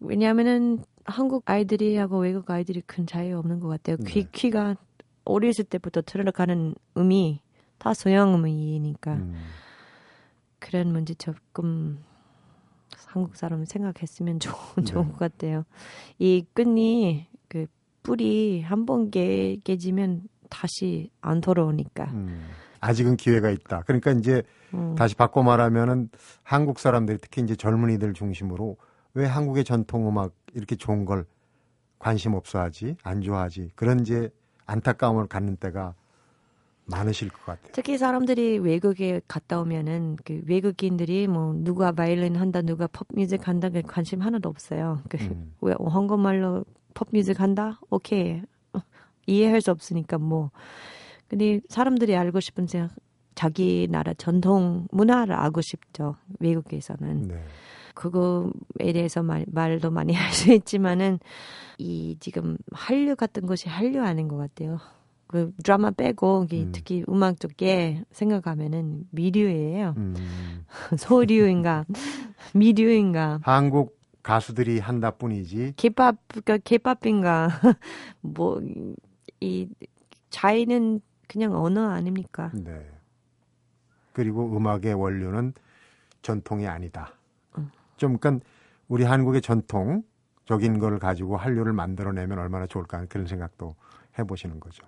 왜냐하면은 0.00 0.84
한국 1.04 1.42
아이들이 1.46 1.96
하고 1.96 2.20
외국 2.20 2.48
아이들이 2.50 2.80
큰 2.82 3.06
차이 3.06 3.32
없는 3.32 3.60
것 3.60 3.68
같아요. 3.68 3.96
귀 4.06 4.24
네. 4.24 4.28
귀가 4.32 4.76
어렸을 5.24 5.64
때부터 5.64 6.02
들어가는 6.02 6.74
음이 6.96 7.40
다 7.78 7.94
서양 7.94 8.34
음이니까 8.34 9.14
음. 9.14 9.34
그런 10.58 10.92
문제 10.92 11.14
조금 11.14 12.04
한국 13.08 13.36
사람 13.36 13.64
생각했으면 13.64 14.38
좋, 14.40 14.52
좋은 14.84 15.04
네. 15.06 15.12
것 15.12 15.18
같아요. 15.18 15.64
이 16.18 16.44
끈이 16.54 17.26
그 17.48 17.66
뿌리 18.02 18.60
한 18.62 18.84
번 18.86 19.10
깨지면 19.10 20.22
다시 20.50 21.10
안 21.20 21.40
돌아오니까. 21.40 22.04
음. 22.12 22.48
아직은 22.80 23.16
기회가 23.16 23.50
있다. 23.50 23.82
그러니까 23.86 24.12
이제 24.12 24.42
음. 24.72 24.94
다시 24.94 25.14
바꿔 25.14 25.42
말하면은 25.42 26.10
한국 26.42 26.78
사람들이 26.78 27.18
특히 27.20 27.42
이제 27.42 27.56
젊은이들 27.56 28.12
중심으로 28.14 28.76
왜 29.14 29.26
한국의 29.26 29.64
전통 29.64 30.06
음악 30.08 30.32
이렇게 30.54 30.76
좋은 30.76 31.04
걸 31.04 31.24
관심 31.98 32.34
없어 32.34 32.60
하지? 32.60 32.96
안 33.02 33.20
좋아하지? 33.20 33.70
그런 33.74 34.00
이제 34.00 34.30
안타까움을 34.66 35.26
갖는 35.26 35.56
때가 35.56 35.94
많으실 36.88 37.28
것 37.28 37.44
같아요. 37.44 37.70
특히 37.72 37.98
사람들이 37.98 38.58
외국에 38.58 39.20
갔다 39.28 39.60
오면은 39.60 40.16
그 40.24 40.42
외국인들이 40.46 41.26
뭐 41.28 41.52
누가 41.54 41.92
바이올린 41.92 42.36
한다, 42.36 42.62
누가 42.62 42.86
pop뮤직 42.86 43.46
한다 43.46 43.68
그 43.68 43.82
관심 43.82 44.20
하나도 44.22 44.48
없어요. 44.48 45.00
그 45.08 45.18
음. 45.18 45.52
왜 45.60 45.74
한국말로 45.78 46.64
pop뮤직 46.94 47.40
한다? 47.40 47.78
오케이 47.90 48.42
어, 48.72 48.80
이해할 49.26 49.60
수 49.60 49.70
없으니까 49.70 50.18
뭐. 50.18 50.50
근데 51.28 51.60
사람들이 51.68 52.16
알고 52.16 52.40
싶은 52.40 52.66
생각, 52.66 52.90
자기 53.34 53.86
나라 53.90 54.14
전통 54.14 54.88
문화를 54.90 55.34
알고 55.34 55.60
싶죠. 55.60 56.16
외국에서는 56.40 57.28
네. 57.28 57.44
그거에 57.94 58.92
대해서 58.92 59.22
말, 59.22 59.44
말도 59.48 59.90
많이 59.90 60.12
할 60.14 60.32
수 60.32 60.52
있지만은 60.52 61.18
이 61.76 62.16
지금 62.20 62.56
한류 62.72 63.14
같은 63.14 63.46
것이 63.46 63.68
한류 63.68 64.02
아닌 64.02 64.26
것 64.28 64.36
같아요. 64.38 64.78
그 65.28 65.52
드라마 65.62 65.90
빼고 65.90 66.46
음. 66.50 66.72
특히 66.72 67.04
음악 67.08 67.38
쪽에 67.38 68.02
생각하면은 68.10 69.04
미류예요. 69.10 69.94
음. 69.96 70.14
소류인가 70.98 71.84
미류인가 72.54 73.40
한국 73.42 73.98
가수들이 74.22 74.78
한다 74.80 75.10
뿐이지. 75.12 75.74
케밥 75.76 76.16
그 76.44 76.58
케밥인가 76.58 77.48
뭐이 78.20 79.68
차이는 80.30 81.00
그냥 81.28 81.54
언어 81.54 81.90
아닙니까? 81.90 82.50
네. 82.54 82.90
그리고 84.14 84.56
음악의 84.56 84.94
원료는 84.94 85.52
전통이 86.22 86.66
아니다. 86.66 87.12
음. 87.58 87.70
좀 87.98 88.16
그러니까 88.16 88.44
우리 88.88 89.04
한국의 89.04 89.42
전통적인 89.42 90.78
걸 90.78 90.98
가지고 90.98 91.36
한류를 91.36 91.74
만들어내면 91.74 92.38
얼마나 92.38 92.66
좋을까 92.66 93.04
그런 93.06 93.26
생각도 93.26 93.76
해보시는 94.18 94.58
거죠. 94.58 94.84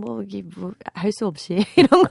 뭐 0.00 0.22
이게 0.22 0.42
뭐 0.56 0.72
할 0.94 1.12
수 1.12 1.26
없이 1.26 1.58
이런 1.76 2.02
거 2.04 2.08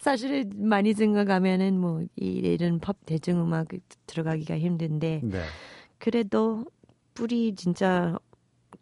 사실 0.00 0.48
많이 0.56 0.94
생각하면은 0.94 1.78
뭐 1.80 2.02
이- 2.16 2.26
이런 2.26 2.78
팝 2.80 2.96
대중음악 3.06 3.68
들어가기가 4.06 4.58
힘든데 4.58 5.20
네. 5.24 5.42
그래도 5.98 6.64
뿌리 7.14 7.54
진짜 7.54 8.18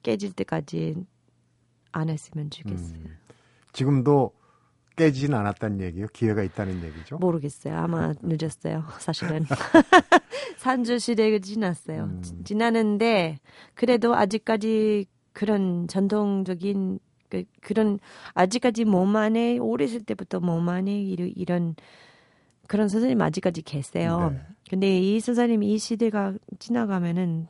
깨질 0.02 0.32
때까지 0.32 0.94
안 1.92 2.08
했으면 2.08 2.48
좋겠어요. 2.50 2.98
음. 2.98 3.16
지금도 3.72 4.32
깨지진 4.96 5.34
않았다는 5.34 5.80
얘기요. 5.80 6.06
기회가 6.12 6.42
있다는 6.42 6.82
얘기죠. 6.84 7.18
모르겠어요. 7.18 7.74
아마 7.76 8.12
늦었어요. 8.22 8.84
사실은 8.98 9.44
산주 10.58 10.98
시대가 10.98 11.38
지났어요. 11.38 12.04
음. 12.04 12.22
지- 12.22 12.34
지나는데 12.44 13.38
그래도 13.74 14.14
아직까지 14.14 15.06
그런 15.32 15.86
전통적인 15.88 16.98
그, 17.30 17.44
그런 17.62 17.98
아직까지 18.34 18.84
몸 18.84 19.16
안에 19.16 19.58
어렸을 19.58 20.02
때부터 20.02 20.40
몸 20.40 20.68
안에 20.68 21.00
이런, 21.00 21.74
그런 22.66 22.88
선생님 22.88 23.20
아직까지 23.22 23.62
계세요. 23.62 24.30
네. 24.32 24.42
근데 24.68 24.98
이 24.98 25.18
선생님 25.20 25.62
이 25.62 25.78
시대가 25.78 26.34
지나가면은 26.58 27.46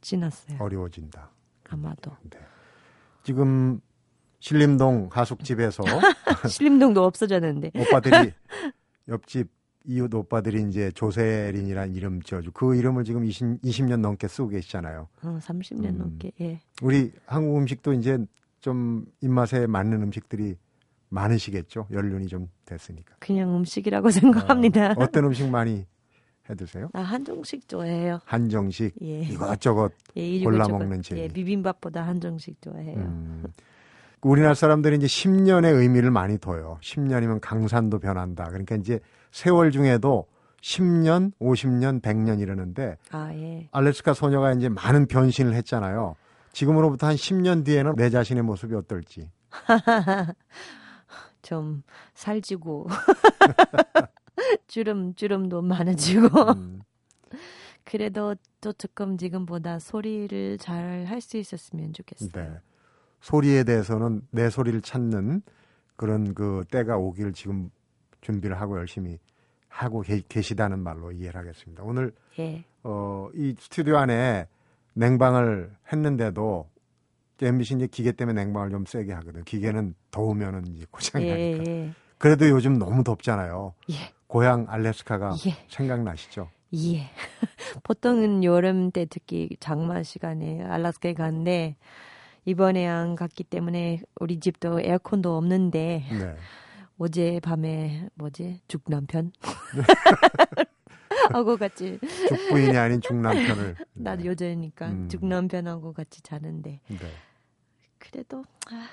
지났어요. 0.00 0.58
어려워진다. 0.60 1.30
아마도 1.68 2.10
네. 2.30 2.38
지금 3.22 3.80
신림동 4.40 5.08
하숙집에서 5.12 5.82
신림동도 6.48 7.04
없어졌는데 7.04 7.70
오빠들이 7.76 8.32
옆집 9.08 9.48
이웃 9.84 10.12
오빠들이 10.12 10.68
이제 10.68 10.90
조세린이라는 10.92 11.94
이름 11.94 12.22
지어주 12.22 12.52
그 12.52 12.76
이름을 12.76 13.04
지금 13.04 13.24
20, 13.24 13.62
20년 13.62 14.00
넘게 14.00 14.28
쓰고 14.28 14.48
계시잖아요. 14.48 15.08
어, 15.22 15.38
30년 15.40 15.86
음. 15.86 15.98
넘게 15.98 16.32
예. 16.40 16.60
우리 16.82 17.12
한국 17.26 17.58
음식도 17.58 17.92
이제 17.94 18.18
좀 18.62 19.04
입맛에 19.20 19.66
맞는 19.66 20.02
음식들이 20.02 20.56
많으시겠죠. 21.10 21.88
연륜이 21.92 22.26
좀 22.28 22.48
됐으니까. 22.64 23.16
그냥 23.18 23.54
음식이라고 23.56 24.08
생각합니다. 24.10 24.92
어, 24.96 25.06
떤 25.08 25.24
음식 25.26 25.46
많이 25.50 25.84
해 26.48 26.54
드세요? 26.54 26.88
나 26.94 27.02
한정식 27.02 27.68
좋아해요. 27.68 28.20
한정식 28.24 28.94
예. 29.02 29.20
이것저것 29.22 29.92
예, 30.16 30.40
골라. 30.42 30.66
먹는 30.68 31.02
재미. 31.02 31.20
예, 31.22 31.28
비빔밥보다 31.28 32.06
한정식 32.06 32.62
좋아해요. 32.62 32.96
음, 32.98 33.44
우리나라 34.22 34.54
사람들이 34.54 34.96
이제 34.96 35.06
10년의 35.06 35.74
의미를 35.78 36.10
많이 36.10 36.38
둬요. 36.38 36.78
10년이면 36.82 37.40
강산도 37.42 37.98
변한다. 37.98 38.44
그러니까 38.46 38.76
이제 38.76 39.00
세월 39.32 39.70
중에도 39.72 40.26
10년, 40.62 41.32
50년, 41.40 42.00
100년 42.00 42.40
이러는데 42.40 42.96
아 43.10 43.32
예. 43.34 43.68
알래스카 43.72 44.14
소녀가 44.14 44.52
이제 44.52 44.68
많은 44.68 45.06
변신을 45.06 45.52
했잖아요. 45.54 46.14
지금으로부터 46.52 47.06
한 47.06 47.14
10년 47.16 47.64
뒤에는 47.64 47.94
내 47.96 48.10
자신의 48.10 48.42
모습이 48.42 48.74
어떨지. 48.74 49.30
좀 51.42 51.82
살찌고 52.14 52.86
주름 54.68 55.14
주름도 55.14 55.62
많아지고 55.62 56.26
음, 56.52 56.80
그래도 57.84 58.36
또 58.60 58.72
조금 58.72 59.18
지금보다 59.18 59.78
소리를 59.78 60.58
잘 60.58 61.04
할 61.06 61.20
수 61.20 61.36
있었으면 61.36 61.92
좋겠어요. 61.92 62.30
네. 62.32 62.50
소리에 63.20 63.64
대해서는 63.64 64.22
내 64.30 64.50
소리를 64.50 64.80
찾는 64.82 65.42
그런 65.96 66.32
그 66.34 66.64
때가 66.70 66.96
오기를 66.96 67.32
지금 67.32 67.70
준비를 68.20 68.60
하고 68.60 68.78
열심히 68.78 69.18
하고 69.68 70.00
계, 70.02 70.22
계시다는 70.28 70.78
말로 70.80 71.12
이해를 71.12 71.40
하겠습니다. 71.40 71.82
오늘 71.82 72.12
예. 72.38 72.64
어, 72.84 73.28
이 73.34 73.54
스튜디오 73.58 73.96
안에 73.96 74.46
냉방을 74.94 75.70
했는데도 75.92 76.70
MBC 77.40 77.74
이제 77.74 77.86
기계 77.88 78.12
때문에 78.12 78.44
냉방을 78.44 78.70
좀 78.70 78.86
세게 78.86 79.12
하거든. 79.14 79.42
기계는 79.44 79.94
더우면은 80.10 80.66
이제 80.68 80.86
고장이 80.90 81.26
예, 81.26 81.30
나니까. 81.30 81.70
예. 81.70 81.90
그래도 82.18 82.48
요즘 82.48 82.78
너무 82.78 83.02
덥잖아요. 83.02 83.74
예. 83.90 83.94
고향 84.28 84.66
알래스카가 84.68 85.34
예. 85.46 85.56
생각나시죠? 85.68 86.48
예. 86.74 87.10
보통은 87.82 88.44
여름 88.44 88.90
때 88.92 89.06
특히 89.08 89.50
장마 89.58 90.02
시간에 90.02 90.62
알라스카에 90.62 91.14
갔는데 91.14 91.76
이번에 92.44 92.86
안 92.86 93.16
갔기 93.16 93.44
때문에 93.44 94.00
우리 94.20 94.40
집도 94.40 94.80
에어컨도 94.80 95.36
없는데 95.36 96.04
네. 96.10 96.36
어제 96.98 97.40
밤에 97.42 98.08
뭐지 98.14 98.60
죽 98.68 98.82
남편 98.86 99.32
하고 101.30 101.56
같이 101.56 101.98
죽부인이 102.28 102.76
아닌 102.76 103.00
죽남편을. 103.00 103.76
나도 103.94 104.22
네. 104.22 104.28
여자니까 104.28 104.88
음. 104.88 105.08
죽 105.08 105.24
남편하고 105.24 105.92
같이 105.92 106.20
자는데 106.22 106.80
네. 106.88 106.96
그래도 107.98 108.44
아, 108.70 108.86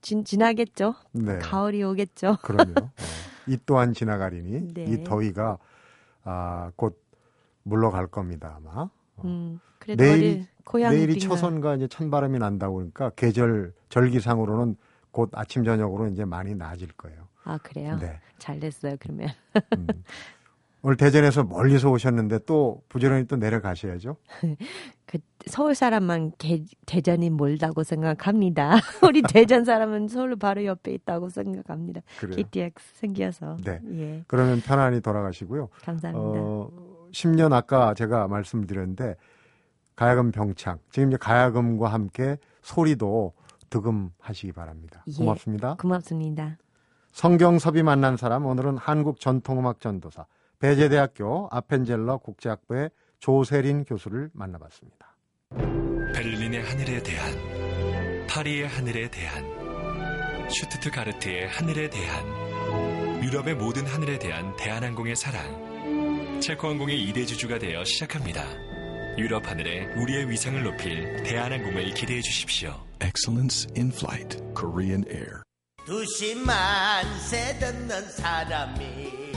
진, 0.00 0.24
지나겠죠. 0.24 0.94
네. 1.12 1.38
가을이 1.38 1.82
오겠죠. 1.82 2.38
그럼요. 2.42 2.74
어. 2.82 2.92
이 3.46 3.58
또한 3.66 3.92
지나가리니 3.92 4.74
네. 4.74 4.84
이 4.84 5.04
더위가 5.04 5.58
아, 6.24 6.70
곧 6.76 7.02
물러갈 7.62 8.06
겁니다 8.06 8.58
아마. 8.58 8.88
음, 9.24 9.58
그래도 9.78 10.02
내일이- 10.04 10.46
내일이 10.72 11.14
빙하. 11.14 11.28
초선과 11.34 11.74
이제 11.76 11.88
찬바람이 11.88 12.38
난다고 12.38 12.76
그러니까 12.76 13.10
계절 13.16 13.72
절기상으로는 13.88 14.76
곧 15.10 15.30
아침 15.32 15.64
저녁으로 15.64 16.06
이제 16.08 16.24
많이 16.24 16.54
나아질 16.54 16.92
거예요. 16.92 17.26
아 17.42 17.58
그래요? 17.58 17.96
네. 17.98 18.20
잘 18.38 18.60
됐어요 18.60 18.96
그러면. 19.00 19.28
음. 19.76 19.86
오늘 20.82 20.96
대전에서 20.96 21.44
멀리서 21.44 21.90
오셨는데 21.90 22.40
또 22.46 22.82
부지런히 22.88 23.26
또 23.26 23.36
내려가셔야죠. 23.36 24.16
그 25.06 25.18
서울 25.46 25.74
사람만 25.74 26.32
개, 26.38 26.64
대전이 26.86 27.30
멀다고 27.30 27.82
생각합니다. 27.82 28.76
우리 29.02 29.22
대전 29.22 29.64
사람은 29.64 30.08
서울 30.08 30.36
바로 30.36 30.64
옆에 30.64 30.92
있다고 30.92 31.28
생각합니다. 31.28 32.00
그래요. 32.18 32.36
KTX 32.36 32.94
생겨서. 32.94 33.56
네. 33.64 33.80
예, 33.92 34.24
그러면 34.26 34.60
편안히 34.60 35.00
돌아가시고요. 35.00 35.68
감사합니다. 35.82 36.40
어, 36.40 36.70
10년 37.12 37.52
아까 37.52 37.92
제가 37.94 38.28
말씀드렸는데 38.28 39.16
가야금 39.96 40.30
병창 40.30 40.78
지금 40.90 41.08
이제 41.08 41.18
가야금과 41.18 41.88
함께 41.88 42.38
소리도 42.62 43.34
득음하시기 43.68 44.52
바랍니다. 44.52 45.04
예. 45.08 45.12
고맙습니다. 45.12 45.74
고맙습니다. 45.74 46.56
성경섭이 47.12 47.82
만난 47.82 48.16
사람 48.16 48.46
오늘은 48.46 48.76
한국 48.78 49.20
전통음악 49.20 49.80
전도사 49.80 50.26
배재대학교 50.60 51.48
아펜젤러 51.50 52.18
국제학부의 52.18 52.90
조세린 53.18 53.84
교수를 53.84 54.30
만나봤습니다. 54.34 55.16
베를린의 56.14 56.62
하늘에 56.62 57.02
대한, 57.02 58.26
파리의 58.28 58.68
하늘에 58.68 59.10
대한, 59.10 59.42
슈트트가르트의 60.50 61.48
하늘에 61.48 61.88
대한, 61.88 63.22
유럽의 63.22 63.54
모든 63.54 63.86
하늘에 63.86 64.18
대한 64.18 64.54
대한항공의 64.56 65.16
사랑. 65.16 66.40
체코항공의 66.40 67.10
2대 67.10 67.26
주주가 67.26 67.58
되어 67.58 67.82
시작합니다. 67.84 68.44
유럽 69.16 69.46
하늘에 69.46 69.86
우리의 69.94 70.30
위상을 70.30 70.62
높일 70.62 71.22
대한항공을 71.22 71.94
기대해 71.94 72.20
주십시오. 72.20 72.74
Excellence 73.02 73.66
in 73.76 73.90
Flight, 73.90 74.38
Korean 74.54 75.04
Air. 75.08 75.42
두심만 75.86 77.18
세 77.18 77.58
듣는 77.58 78.08
사람이 78.10 79.29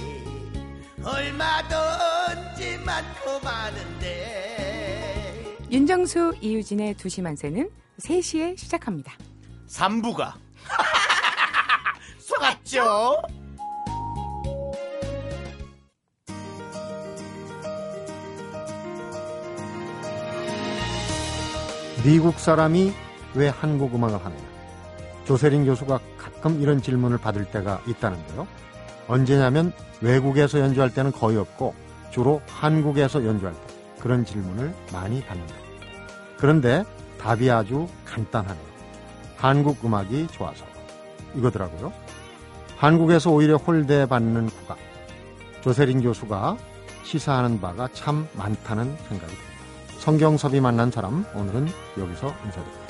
얼마든지 1.04 2.78
많고 2.86 3.40
많은데 3.44 5.04
윤정수 5.72 6.36
이유진의 6.42 6.94
두시 6.96 7.22
만세는 7.22 7.70
3시에 8.00 8.58
시작합니다. 8.58 9.14
3부가 9.68 10.34
속았죠? 12.20 13.22
미국 22.04 22.40
사람이 22.40 22.94
왜 23.36 23.48
한국 23.50 23.96
음악을 23.96 24.24
하느냐? 24.24 24.44
조세린 25.26 25.66
교수가 25.66 26.00
가끔 26.18 26.62
이런 26.62 26.82
질문을 26.82 27.18
받을 27.18 27.46
때가 27.50 27.82
있다는데요. 27.88 28.46
언제냐면 29.08 29.72
외국에서 30.02 30.60
연주할 30.60 30.94
때는 30.94 31.12
거의 31.12 31.38
없고 31.38 31.74
주로 32.12 32.42
한국에서 32.48 33.26
연주할 33.26 33.54
때 33.54 33.74
그런 34.00 34.26
질문을 34.26 34.74
많이 34.92 35.24
받는다. 35.24 35.54
그런데 36.38 36.84
답이 37.20 37.50
아주 37.50 37.88
간단하네요. 38.06 38.74
한국 39.38 39.84
음악이 39.84 40.28
좋아서 40.28 40.66
이거더라고요. 41.36 41.92
한국에서 42.78 43.32
오히려 43.32 43.56
홀대받는 43.56 44.48
국악. 44.48 44.78
조세린 45.62 46.02
교수가 46.02 46.58
시사하는 47.04 47.62
바가 47.62 47.88
참 47.94 48.28
많다는 48.34 48.86
생각이 49.08 49.34
듭니다. 49.34 49.54
성경섭이 50.00 50.60
만난 50.60 50.92
사람 50.92 51.26
오늘은 51.34 51.68
여기서 51.98 52.34
인사드립니다. 52.44 52.83